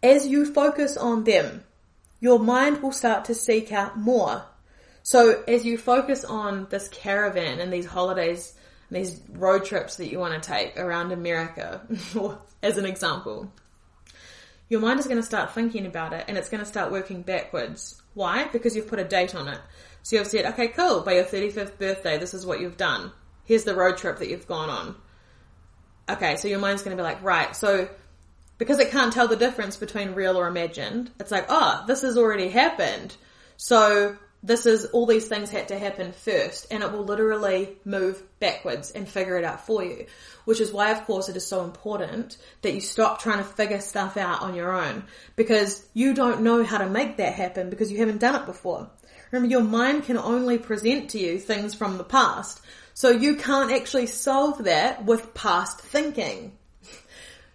As 0.02 0.26
you 0.26 0.52
focus 0.52 0.98
on 0.98 1.24
them, 1.24 1.64
your 2.20 2.40
mind 2.40 2.82
will 2.82 2.92
start 2.92 3.26
to 3.26 3.36
seek 3.36 3.72
out 3.72 3.98
more. 3.98 4.44
So 5.04 5.44
as 5.48 5.66
you 5.66 5.78
focus 5.78 6.24
on 6.26 6.68
this 6.70 6.88
caravan 6.90 7.60
and 7.60 7.72
these 7.72 7.86
holidays, 7.86 8.54
and 8.90 8.98
these 8.98 9.22
road 9.30 9.66
trips 9.66 9.98
that 9.98 10.10
you 10.10 10.20
want 10.20 10.42
to 10.42 10.48
take 10.50 10.78
around 10.78 11.12
America, 11.12 11.82
as 12.64 12.78
an 12.78 12.86
example, 12.86 13.52
your 14.68 14.80
mind 14.82 15.00
is 15.00 15.06
going 15.06 15.18
to 15.18 15.24
start 15.24 15.54
thinking 15.54 15.86
about 15.86 16.14
it 16.14 16.26
and 16.28 16.38
it's 16.38 16.50
going 16.50 16.64
to 16.64 16.70
start 16.70 16.92
working 16.92 17.22
backwards. 17.22 18.02
Why? 18.14 18.48
Because 18.48 18.76
you've 18.76 18.88
put 18.88 19.00
a 19.00 19.04
date 19.04 19.36
on 19.36 19.48
it. 19.48 19.60
So 20.04 20.16
you've 20.16 20.28
said, 20.28 20.46
okay, 20.46 20.70
cool, 20.70 21.02
by 21.02 21.16
your 21.16 21.24
35th 21.24 21.78
birthday, 21.78 22.18
this 22.18 22.34
is 22.34 22.46
what 22.46 22.62
you've 22.62 22.78
done. 22.78 23.12
Here's 23.44 23.64
the 23.64 23.76
road 23.76 23.98
trip 23.98 24.20
that 24.20 24.30
you've 24.30 24.48
gone 24.48 24.70
on 24.70 24.96
okay, 26.12 26.36
so 26.36 26.48
your 26.48 26.60
mind's 26.60 26.82
going 26.82 26.96
to 26.96 27.02
be 27.02 27.06
like, 27.06 27.24
right, 27.24 27.56
so 27.56 27.90
because 28.58 28.80
it 28.80 28.92
can't 28.92 29.14
tell 29.14 29.28
the 29.28 29.36
difference 29.36 29.78
between 29.78 30.14
real 30.14 30.38
or 30.38 30.48
imagined, 30.48 31.10
it's 31.20 31.32
like, 31.32 31.46
oh, 31.50 31.84
this 31.88 32.02
has 32.02 32.18
already 32.18 32.50
happened. 32.50 33.16
So 33.58 34.18
this 34.44 34.66
is, 34.66 34.86
all 34.88 35.06
these 35.06 35.28
things 35.28 35.50
had 35.50 35.70
to 35.70 35.80
happen 35.80 36.12
first 36.12 36.68
and 36.72 36.84
it 36.84 36.92
will 36.92 37.04
literally 37.04 37.78
move 37.84 38.22
backwards 38.40 38.92
and 38.92 39.08
figure 39.08 39.38
it 39.38 39.46
out 39.46 39.66
for 39.66 39.84
you. 39.84 40.06
Which 40.46 40.60
is 40.60 40.72
why, 40.72 40.92
of 40.92 41.06
course, 41.06 41.30
it 41.30 41.38
is 41.38 41.48
so 41.48 41.64
important 41.64 42.38
that 42.62 42.74
you 42.74 42.82
stop 42.82 43.22
trying 43.22 43.40
to 43.40 43.44
figure 43.44 43.80
stuff 43.80 44.18
out 44.18 44.42
on 44.42 44.56
your 44.56 44.72
own 44.74 45.04
because 45.36 45.86
you 45.94 46.14
don't 46.14 46.42
know 46.42 46.64
how 46.64 46.80
to 46.80 46.90
make 46.90 47.18
that 47.18 47.34
happen 47.34 47.70
because 47.70 47.92
you 47.92 48.00
haven't 48.00 48.20
done 48.20 48.42
it 48.42 48.46
before. 48.46 48.90
Remember, 49.32 49.52
your 49.52 49.64
mind 49.64 50.06
can 50.06 50.18
only 50.18 50.58
present 50.58 51.12
to 51.12 51.20
you 51.20 51.38
things 51.38 51.76
from 51.76 51.98
the 51.98 52.04
past. 52.04 52.62
So 53.00 53.12
you 53.12 53.38
can't 53.38 53.72
actually 53.72 54.08
solve 54.08 54.66
that 54.66 55.06
with 55.06 55.34
past 55.34 55.80
thinking. 55.80 56.58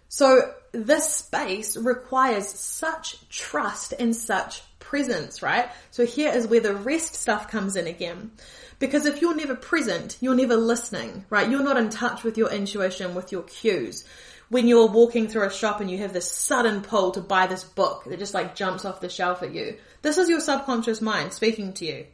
So 0.07 0.51
this 0.71 1.07
space 1.07 1.77
requires 1.77 2.47
such 2.47 3.29
trust 3.29 3.93
and 3.99 4.15
such 4.15 4.63
presence, 4.79 5.43
right? 5.43 5.69
So 5.91 6.03
here 6.03 6.31
is 6.33 6.47
where 6.47 6.61
the 6.61 6.73
rest 6.73 7.13
stuff 7.13 7.47
comes 7.47 7.75
in 7.75 7.85
again. 7.85 8.31
Because 8.79 9.05
if 9.05 9.21
you're 9.21 9.35
never 9.35 9.53
present, 9.53 10.17
you're 10.19 10.33
never 10.33 10.55
listening, 10.55 11.25
right? 11.29 11.47
You're 11.47 11.61
not 11.61 11.77
in 11.77 11.91
touch 11.91 12.23
with 12.23 12.39
your 12.39 12.49
intuition, 12.49 13.13
with 13.13 13.31
your 13.31 13.43
cues. 13.43 14.03
When 14.49 14.67
you're 14.67 14.87
walking 14.87 15.27
through 15.27 15.45
a 15.45 15.53
shop 15.53 15.79
and 15.79 15.91
you 15.91 15.99
have 15.99 16.11
this 16.11 16.31
sudden 16.31 16.81
pull 16.81 17.11
to 17.11 17.21
buy 17.21 17.45
this 17.45 17.63
book 17.63 18.05
that 18.05 18.17
just 18.17 18.33
like 18.33 18.55
jumps 18.55 18.83
off 18.83 18.99
the 18.99 19.09
shelf 19.09 19.43
at 19.43 19.53
you, 19.53 19.77
this 20.01 20.17
is 20.17 20.27
your 20.27 20.39
subconscious 20.39 21.01
mind 21.01 21.33
speaking 21.33 21.73
to 21.73 21.85
you 21.85 22.07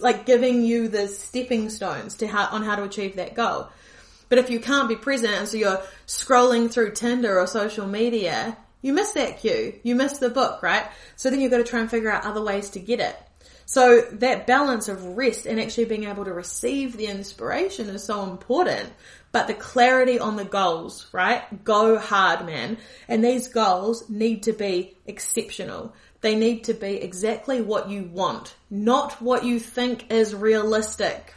like 0.00 0.26
giving 0.26 0.62
you 0.62 0.88
the 0.88 1.08
stepping 1.08 1.70
stones 1.70 2.16
to 2.16 2.26
how, 2.26 2.48
on 2.48 2.62
how 2.62 2.76
to 2.76 2.82
achieve 2.82 3.16
that 3.16 3.34
goal. 3.34 3.68
But 4.28 4.38
if 4.38 4.50
you 4.50 4.60
can't 4.60 4.88
be 4.88 4.96
present 4.96 5.32
and 5.34 5.48
so 5.48 5.56
you're 5.56 5.82
scrolling 6.06 6.70
through 6.70 6.92
Tinder 6.92 7.38
or 7.38 7.46
social 7.46 7.86
media, 7.86 8.56
you 8.82 8.92
miss 8.92 9.12
that 9.12 9.40
cue. 9.40 9.78
You 9.82 9.94
miss 9.94 10.18
the 10.18 10.30
book, 10.30 10.62
right? 10.62 10.86
So 11.16 11.30
then 11.30 11.40
you've 11.40 11.50
got 11.50 11.58
to 11.58 11.64
try 11.64 11.80
and 11.80 11.90
figure 11.90 12.10
out 12.10 12.26
other 12.26 12.42
ways 12.42 12.70
to 12.70 12.80
get 12.80 13.00
it. 13.00 13.16
So 13.64 14.00
that 14.12 14.46
balance 14.46 14.88
of 14.88 15.04
rest 15.04 15.44
and 15.44 15.60
actually 15.60 15.84
being 15.84 16.04
able 16.04 16.24
to 16.24 16.32
receive 16.32 16.96
the 16.96 17.06
inspiration 17.06 17.90
is 17.90 18.02
so 18.02 18.22
important. 18.22 18.90
But 19.30 19.46
the 19.46 19.52
clarity 19.52 20.18
on 20.18 20.36
the 20.36 20.44
goals, 20.44 21.06
right? 21.12 21.64
Go 21.64 21.98
hard, 21.98 22.46
man. 22.46 22.78
And 23.08 23.22
these 23.22 23.48
goals 23.48 24.08
need 24.08 24.44
to 24.44 24.54
be 24.54 24.96
exceptional. 25.06 25.92
They 26.20 26.34
need 26.34 26.64
to 26.64 26.74
be 26.74 26.96
exactly 26.96 27.60
what 27.60 27.88
you 27.88 28.04
want, 28.04 28.54
not 28.70 29.22
what 29.22 29.44
you 29.44 29.60
think 29.60 30.10
is 30.12 30.34
realistic. 30.34 31.34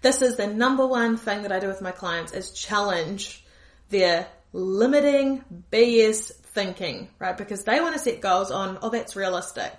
This 0.00 0.22
is 0.22 0.36
the 0.36 0.46
number 0.46 0.86
one 0.86 1.16
thing 1.16 1.42
that 1.42 1.52
I 1.52 1.58
do 1.58 1.66
with 1.66 1.82
my 1.82 1.90
clients 1.90 2.32
is 2.32 2.50
challenge 2.50 3.44
their 3.88 4.28
limiting 4.52 5.44
BS 5.72 6.32
thinking, 6.32 7.08
right? 7.18 7.36
Because 7.36 7.64
they 7.64 7.80
want 7.80 7.94
to 7.94 7.98
set 7.98 8.20
goals 8.20 8.50
on, 8.50 8.78
oh, 8.82 8.90
that's 8.90 9.16
realistic. 9.16 9.72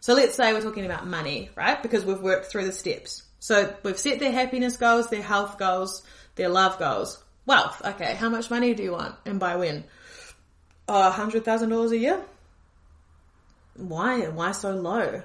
So 0.00 0.14
let's 0.14 0.34
say 0.34 0.52
we're 0.52 0.60
talking 0.60 0.84
about 0.84 1.06
money, 1.06 1.50
right? 1.56 1.82
Because 1.82 2.04
we've 2.04 2.20
worked 2.20 2.46
through 2.46 2.66
the 2.66 2.72
steps. 2.72 3.22
So 3.40 3.74
we've 3.82 3.98
set 3.98 4.20
their 4.20 4.32
happiness 4.32 4.76
goals, 4.76 5.10
their 5.10 5.22
health 5.22 5.58
goals, 5.58 6.02
their 6.36 6.48
love 6.48 6.78
goals. 6.78 7.22
Wealth, 7.46 7.82
okay, 7.84 8.14
how 8.14 8.28
much 8.28 8.50
money 8.50 8.74
do 8.74 8.84
you 8.84 8.92
want 8.92 9.16
and 9.26 9.40
by 9.40 9.56
when? 9.56 9.84
Uh, 10.88 11.12
oh, 11.16 11.22
$100,000 11.24 11.90
a 11.90 11.96
year? 11.96 12.22
Why 13.76 14.28
why 14.28 14.52
so 14.52 14.72
low? 14.72 15.22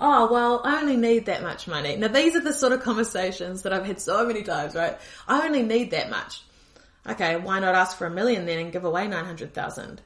Oh, 0.00 0.32
well, 0.32 0.60
I 0.64 0.80
only 0.80 0.96
need 0.96 1.26
that 1.26 1.42
much 1.42 1.68
money. 1.68 1.96
Now 1.96 2.08
these 2.08 2.34
are 2.34 2.40
the 2.40 2.52
sort 2.52 2.72
of 2.72 2.82
conversations 2.82 3.62
that 3.62 3.72
I've 3.72 3.86
had 3.86 4.00
so 4.00 4.26
many 4.26 4.42
times, 4.42 4.74
right? 4.74 4.98
I 5.28 5.46
only 5.46 5.62
need 5.62 5.92
that 5.92 6.10
much. 6.10 6.42
Okay, 7.08 7.36
why 7.36 7.60
not 7.60 7.74
ask 7.74 7.96
for 7.96 8.06
a 8.06 8.10
million 8.10 8.46
then 8.46 8.58
and 8.58 8.72
give 8.72 8.84
away 8.84 9.06
900,000? 9.08 10.00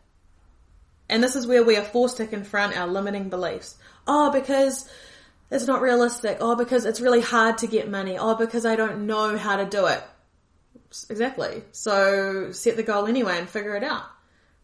And 1.09 1.23
this 1.23 1.37
is 1.37 1.47
where 1.47 1.65
we 1.65 1.77
are 1.77 1.85
forced 1.85 2.17
to 2.19 2.27
confront 2.27 2.77
our 2.77 2.87
limiting 2.87 3.29
beliefs. 3.29 3.77
Oh, 4.07 4.31
because 4.31 4.89
it's 5.51 5.67
not 5.67 5.81
realistic. 5.81 6.39
Oh, 6.41 6.57
because 6.57 6.85
it's 6.85 7.01
really 7.01 7.21
hard 7.21 7.59
to 7.59 7.67
get 7.67 7.91
money. 7.91 8.19
Oh, 8.19 8.35
because 8.35 8.67
I 8.67 8.77
don't 8.77 9.07
know 9.07 9.37
how 9.37 9.57
to 9.57 9.67
do 9.67 9.87
it. 9.87 10.03
Exactly. 11.09 11.63
So 11.73 12.51
set 12.53 12.77
the 12.77 12.83
goal 12.83 13.07
anyway 13.07 13.39
and 13.39 13.49
figure 13.49 13.77
it 13.77 13.85
out. 13.85 14.05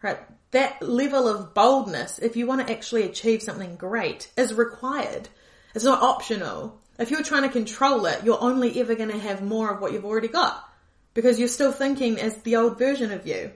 Right? 0.02 0.18
That 0.52 0.80
level 0.82 1.28
of 1.28 1.52
boldness, 1.54 2.18
if 2.18 2.36
you 2.36 2.46
want 2.46 2.66
to 2.66 2.72
actually 2.72 3.02
achieve 3.02 3.42
something 3.42 3.76
great, 3.76 4.30
is 4.36 4.54
required. 4.54 5.28
It's 5.74 5.84
not 5.84 6.02
optional. 6.02 6.80
If 6.98 7.10
you're 7.10 7.22
trying 7.22 7.42
to 7.42 7.48
control 7.48 8.06
it, 8.06 8.24
you're 8.24 8.40
only 8.40 8.78
ever 8.80 8.94
going 8.94 9.10
to 9.10 9.18
have 9.18 9.42
more 9.42 9.70
of 9.70 9.80
what 9.80 9.92
you've 9.92 10.04
already 10.04 10.28
got. 10.28 10.68
because 11.14 11.38
you're 11.38 11.48
still 11.48 11.72
thinking 11.72 12.18
as 12.18 12.36
the 12.38 12.56
old 12.56 12.78
version 12.78 13.12
of 13.12 13.26
you. 13.26 13.52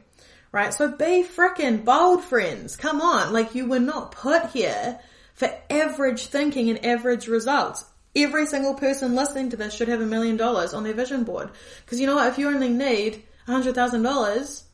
Right? 0.52 0.72
So 0.72 0.90
be 0.90 1.24
frickin' 1.24 1.84
bold, 1.84 2.24
friends. 2.24 2.76
Come 2.76 3.00
on. 3.00 3.32
Like 3.32 3.54
you 3.54 3.66
were 3.66 3.78
not 3.78 4.12
put 4.12 4.50
here 4.50 4.98
for 5.34 5.50
average 5.68 6.26
thinking 6.26 6.70
and 6.70 6.84
average 6.84 7.28
results. 7.28 7.84
Every 8.14 8.46
single 8.46 8.74
person 8.74 9.14
listening 9.14 9.50
to 9.50 9.56
this 9.56 9.74
should 9.74 9.88
have 9.88 10.00
a 10.00 10.06
million 10.06 10.38
dollars 10.38 10.72
on 10.72 10.84
their 10.84 10.94
vision 10.94 11.24
board. 11.24 11.50
Cause 11.86 12.00
you 12.00 12.06
know 12.06 12.14
what? 12.14 12.28
If 12.28 12.38
you 12.38 12.48
only 12.48 12.70
need 12.70 13.22
a 13.46 13.52
hundred 13.52 13.74
thousand 13.74 14.02
dollars, 14.02 14.64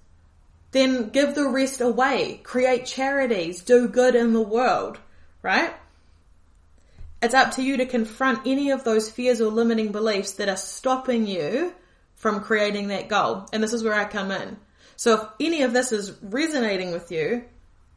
then 0.73 1.11
give 1.11 1.35
the 1.35 1.49
rest 1.49 1.81
away. 1.81 2.41
Create 2.43 2.85
charities. 2.87 3.63
Do 3.63 3.89
good 3.89 4.15
in 4.15 4.33
the 4.33 4.43
world. 4.43 4.99
Right? 5.43 5.73
It's 7.23 7.35
up 7.35 7.53
to 7.53 7.63
you 7.63 7.77
to 7.77 7.87
confront 7.87 8.47
any 8.47 8.71
of 8.71 8.83
those 8.83 9.09
fears 9.09 9.41
or 9.41 9.51
limiting 9.51 9.93
beliefs 9.93 10.33
that 10.33 10.49
are 10.49 10.57
stopping 10.57 11.27
you 11.27 11.73
from 12.17 12.41
creating 12.41 12.89
that 12.89 13.09
goal. 13.09 13.47
And 13.53 13.63
this 13.63 13.73
is 13.73 13.85
where 13.85 13.95
I 13.95 14.05
come 14.05 14.33
in. 14.33 14.57
So 14.97 15.15
if 15.15 15.29
any 15.41 15.63
of 15.63 15.73
this 15.73 15.93
is 15.93 16.17
resonating 16.23 16.91
with 16.93 17.13
you, 17.13 17.45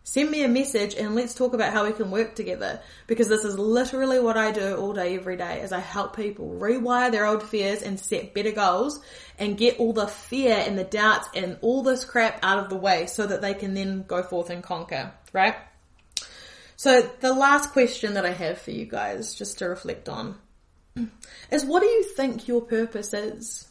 send 0.05 0.29
me 0.29 0.43
a 0.43 0.47
message 0.47 0.93
and 0.93 1.15
let's 1.15 1.33
talk 1.33 1.55
about 1.55 1.73
how 1.73 1.83
we 1.83 1.91
can 1.91 2.11
work 2.11 2.35
together. 2.35 2.79
Because 3.07 3.27
this 3.27 3.43
is 3.43 3.57
literally 3.57 4.19
what 4.19 4.37
I 4.37 4.51
do 4.51 4.75
all 4.75 4.93
day, 4.93 5.15
every 5.15 5.35
day, 5.35 5.61
is 5.61 5.73
I 5.73 5.79
help 5.79 6.15
people 6.15 6.57
rewire 6.59 7.11
their 7.11 7.25
old 7.25 7.41
fears 7.41 7.81
and 7.81 7.99
set 7.99 8.35
better 8.35 8.51
goals 8.51 9.03
and 9.39 9.57
get 9.57 9.79
all 9.79 9.93
the 9.93 10.07
fear 10.07 10.55
and 10.55 10.77
the 10.77 10.83
doubts 10.83 11.27
and 11.35 11.57
all 11.61 11.81
this 11.81 12.05
crap 12.05 12.39
out 12.43 12.59
of 12.59 12.69
the 12.69 12.75
way 12.75 13.07
so 13.07 13.25
that 13.25 13.41
they 13.41 13.55
can 13.55 13.73
then 13.73 14.03
go 14.03 14.21
forth 14.21 14.51
and 14.51 14.61
conquer, 14.61 15.11
right? 15.33 15.55
So 16.75 17.01
the 17.01 17.33
last 17.33 17.71
question 17.71 18.13
that 18.13 18.27
I 18.27 18.31
have 18.31 18.59
for 18.59 18.71
you 18.71 18.85
guys, 18.85 19.33
just 19.33 19.57
to 19.57 19.65
reflect 19.65 20.07
on, 20.07 20.37
is 21.51 21.65
what 21.65 21.81
do 21.81 21.87
you 21.87 22.03
think 22.03 22.47
your 22.47 22.61
purpose 22.61 23.11
is? 23.11 23.67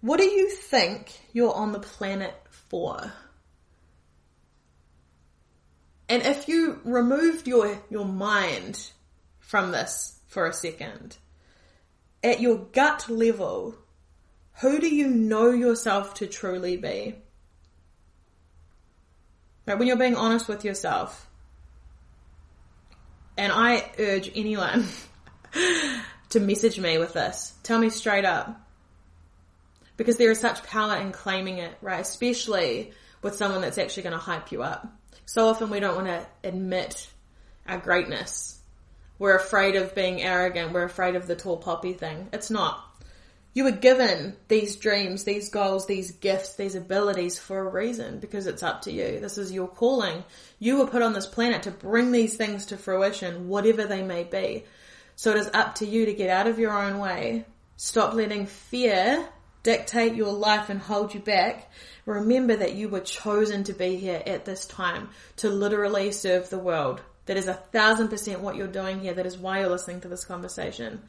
What 0.00 0.16
do 0.18 0.24
you 0.24 0.48
think 0.48 1.12
you're 1.34 1.54
on 1.54 1.72
the 1.72 1.80
planet 1.80 2.34
for? 2.48 3.12
And 6.08 6.22
if 6.22 6.48
you 6.48 6.80
removed 6.84 7.48
your, 7.48 7.78
your 7.90 8.04
mind 8.04 8.90
from 9.38 9.72
this 9.72 10.18
for 10.26 10.46
a 10.46 10.52
second, 10.52 11.16
at 12.22 12.40
your 12.40 12.58
gut 12.58 13.08
level, 13.08 13.76
who 14.60 14.80
do 14.80 14.94
you 14.94 15.08
know 15.08 15.50
yourself 15.50 16.14
to 16.14 16.26
truly 16.26 16.76
be? 16.76 17.16
Right, 19.66 19.78
when 19.78 19.88
you're 19.88 19.96
being 19.96 20.16
honest 20.16 20.46
with 20.46 20.64
yourself, 20.64 21.28
and 23.36 23.52
I 23.52 23.90
urge 23.98 24.30
anyone 24.34 24.86
to 26.30 26.40
message 26.40 26.78
me 26.78 26.98
with 26.98 27.14
this. 27.14 27.54
Tell 27.62 27.78
me 27.78 27.88
straight 27.88 28.24
up 28.24 28.60
because 29.96 30.16
there 30.16 30.30
is 30.30 30.38
such 30.38 30.62
power 30.64 30.96
in 30.96 31.12
claiming 31.12 31.58
it, 31.58 31.72
right? 31.80 32.00
Especially 32.00 32.92
with 33.22 33.36
someone 33.36 33.62
that's 33.62 33.78
actually 33.78 34.02
going 34.02 34.12
to 34.12 34.18
hype 34.18 34.52
you 34.52 34.62
up. 34.62 34.86
So 35.26 35.48
often 35.48 35.70
we 35.70 35.80
don't 35.80 35.96
want 35.96 36.08
to 36.08 36.26
admit 36.42 37.08
our 37.66 37.78
greatness. 37.78 38.58
We're 39.18 39.36
afraid 39.36 39.76
of 39.76 39.94
being 39.94 40.22
arrogant. 40.22 40.72
We're 40.72 40.84
afraid 40.84 41.14
of 41.14 41.26
the 41.26 41.36
tall 41.36 41.56
poppy 41.56 41.92
thing. 41.92 42.28
It's 42.32 42.50
not. 42.50 42.84
You 43.54 43.64
were 43.64 43.70
given 43.70 44.36
these 44.48 44.74
dreams, 44.74 45.22
these 45.22 45.48
goals, 45.48 45.86
these 45.86 46.10
gifts, 46.10 46.56
these 46.56 46.74
abilities 46.74 47.38
for 47.38 47.60
a 47.60 47.70
reason 47.70 48.18
because 48.18 48.48
it's 48.48 48.64
up 48.64 48.82
to 48.82 48.92
you. 48.92 49.20
This 49.20 49.38
is 49.38 49.52
your 49.52 49.68
calling. 49.68 50.24
You 50.58 50.78
were 50.78 50.88
put 50.88 51.02
on 51.02 51.12
this 51.12 51.26
planet 51.26 51.62
to 51.62 51.70
bring 51.70 52.10
these 52.10 52.36
things 52.36 52.66
to 52.66 52.76
fruition, 52.76 53.48
whatever 53.48 53.84
they 53.84 54.02
may 54.02 54.24
be. 54.24 54.64
So 55.14 55.30
it 55.30 55.36
is 55.36 55.50
up 55.54 55.76
to 55.76 55.86
you 55.86 56.06
to 56.06 56.14
get 56.14 56.30
out 56.30 56.48
of 56.48 56.58
your 56.58 56.76
own 56.76 56.98
way. 56.98 57.44
Stop 57.76 58.14
letting 58.14 58.46
fear 58.46 59.28
dictate 59.64 60.14
your 60.14 60.32
life 60.32 60.70
and 60.70 60.78
hold 60.78 61.12
you 61.12 61.18
back, 61.18 61.68
remember 62.06 62.54
that 62.54 62.74
you 62.74 62.88
were 62.88 63.00
chosen 63.00 63.64
to 63.64 63.72
be 63.72 63.96
here 63.96 64.22
at 64.24 64.44
this 64.44 64.66
time 64.66 65.08
to 65.38 65.48
literally 65.50 66.12
serve 66.12 66.48
the 66.48 66.58
world. 66.58 67.00
That 67.26 67.36
is 67.36 67.48
a 67.48 67.54
thousand 67.54 68.08
percent 68.08 68.40
what 68.40 68.54
you're 68.54 68.68
doing 68.68 69.00
here. 69.00 69.14
That 69.14 69.26
is 69.26 69.36
why 69.36 69.60
you're 69.60 69.70
listening 69.70 70.02
to 70.02 70.08
this 70.08 70.24
conversation. 70.24 71.02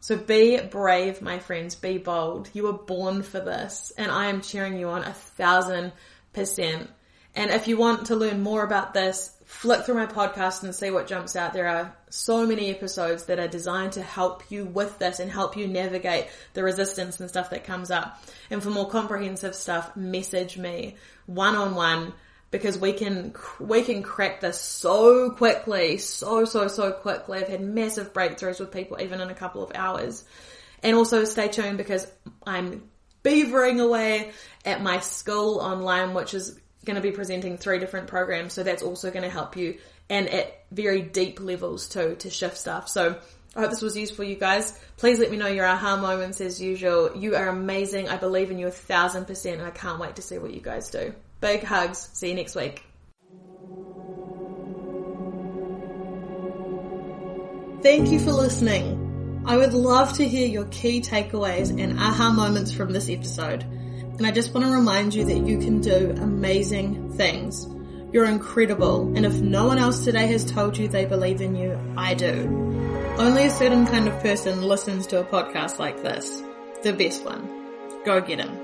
So 0.00 0.18
be 0.18 0.60
brave, 0.60 1.22
my 1.22 1.38
friends. 1.38 1.76
Be 1.76 1.96
bold. 1.96 2.50
You 2.52 2.64
were 2.64 2.74
born 2.74 3.22
for 3.22 3.40
this 3.40 3.92
and 3.96 4.10
I 4.10 4.26
am 4.26 4.42
cheering 4.42 4.76
you 4.76 4.88
on 4.88 5.04
a 5.04 5.14
thousand 5.14 5.92
percent. 6.34 6.90
And 7.34 7.50
if 7.50 7.66
you 7.66 7.76
want 7.76 8.06
to 8.06 8.16
learn 8.16 8.42
more 8.42 8.62
about 8.62 8.94
this, 8.94 9.36
flick 9.44 9.84
through 9.84 9.96
my 9.96 10.06
podcast 10.06 10.62
and 10.62 10.74
see 10.74 10.90
what 10.90 11.06
jumps 11.06 11.34
out. 11.36 11.52
There 11.52 11.66
are 11.66 11.96
so 12.08 12.46
many 12.46 12.70
episodes 12.70 13.24
that 13.24 13.38
are 13.38 13.48
designed 13.48 13.92
to 13.92 14.02
help 14.02 14.50
you 14.50 14.64
with 14.64 14.98
this 14.98 15.18
and 15.18 15.30
help 15.30 15.56
you 15.56 15.66
navigate 15.66 16.28
the 16.54 16.62
resistance 16.62 17.18
and 17.18 17.28
stuff 17.28 17.50
that 17.50 17.64
comes 17.64 17.90
up. 17.90 18.22
And 18.50 18.62
for 18.62 18.70
more 18.70 18.88
comprehensive 18.88 19.54
stuff, 19.54 19.96
message 19.96 20.56
me 20.56 20.96
one 21.26 21.56
on 21.56 21.74
one 21.74 22.12
because 22.52 22.78
we 22.78 22.92
can, 22.92 23.34
we 23.58 23.82
can 23.82 24.02
crack 24.02 24.40
this 24.40 24.60
so 24.60 25.30
quickly, 25.30 25.98
so, 25.98 26.44
so, 26.44 26.68
so 26.68 26.92
quickly. 26.92 27.40
I've 27.40 27.48
had 27.48 27.60
massive 27.60 28.12
breakthroughs 28.12 28.60
with 28.60 28.70
people 28.70 29.00
even 29.00 29.20
in 29.20 29.28
a 29.28 29.34
couple 29.34 29.62
of 29.64 29.72
hours. 29.74 30.24
And 30.84 30.94
also 30.94 31.24
stay 31.24 31.48
tuned 31.48 31.78
because 31.78 32.06
I'm 32.46 32.88
beavering 33.24 33.82
away 33.82 34.30
at 34.64 34.82
my 34.82 35.00
school 35.00 35.58
online, 35.58 36.14
which 36.14 36.34
is 36.34 36.60
going 36.84 36.96
to 36.96 37.02
be 37.02 37.10
presenting 37.10 37.56
three 37.56 37.78
different 37.78 38.06
programs. 38.06 38.52
So 38.52 38.62
that's 38.62 38.82
also 38.82 39.10
going 39.10 39.22
to 39.22 39.30
help 39.30 39.56
you 39.56 39.78
and 40.08 40.28
at 40.28 40.64
very 40.70 41.02
deep 41.02 41.40
levels 41.40 41.88
too 41.88 42.16
to 42.20 42.30
shift 42.30 42.58
stuff. 42.58 42.88
So 42.88 43.18
I 43.56 43.60
hope 43.60 43.70
this 43.70 43.82
was 43.82 43.96
useful 43.96 44.24
you 44.24 44.34
guys. 44.34 44.78
Please 44.96 45.18
let 45.18 45.30
me 45.30 45.36
know 45.36 45.46
your 45.46 45.66
aha 45.66 45.96
moments 45.96 46.40
as 46.40 46.60
usual. 46.60 47.16
You 47.16 47.36
are 47.36 47.48
amazing. 47.48 48.08
I 48.08 48.16
believe 48.16 48.50
in 48.50 48.58
you 48.58 48.66
a 48.66 48.72
thousand 48.72 49.26
percent 49.26 49.58
and 49.58 49.66
I 49.66 49.70
can't 49.70 49.98
wait 49.98 50.16
to 50.16 50.22
see 50.22 50.38
what 50.38 50.52
you 50.52 50.60
guys 50.60 50.90
do. 50.90 51.14
Big 51.40 51.62
hugs. 51.62 52.10
See 52.12 52.28
you 52.28 52.34
next 52.34 52.54
week. 52.54 52.84
Thank 57.82 58.10
you 58.10 58.18
for 58.18 58.32
listening. 58.32 59.42
I 59.46 59.58
would 59.58 59.74
love 59.74 60.14
to 60.14 60.26
hear 60.26 60.48
your 60.48 60.64
key 60.64 61.02
takeaways 61.02 61.68
and 61.68 61.98
aha 62.00 62.32
moments 62.32 62.72
from 62.72 62.92
this 62.92 63.10
episode. 63.10 63.62
And 64.16 64.26
I 64.26 64.30
just 64.30 64.54
want 64.54 64.66
to 64.66 64.72
remind 64.72 65.14
you 65.14 65.24
that 65.24 65.46
you 65.46 65.58
can 65.58 65.80
do 65.80 66.14
amazing 66.16 67.14
things. 67.14 67.66
You're 68.12 68.26
incredible. 68.26 69.12
And 69.16 69.26
if 69.26 69.34
no 69.40 69.66
one 69.66 69.78
else 69.78 70.04
today 70.04 70.28
has 70.28 70.44
told 70.44 70.78
you 70.78 70.86
they 70.86 71.04
believe 71.04 71.40
in 71.40 71.56
you, 71.56 71.78
I 71.96 72.14
do. 72.14 72.46
Only 73.18 73.46
a 73.46 73.50
certain 73.50 73.86
kind 73.86 74.06
of 74.06 74.20
person 74.22 74.62
listens 74.62 75.08
to 75.08 75.20
a 75.20 75.24
podcast 75.24 75.78
like 75.78 76.02
this. 76.02 76.42
The 76.82 76.92
best 76.92 77.24
one. 77.24 77.48
Go 78.04 78.20
get 78.20 78.38
him. 78.38 78.63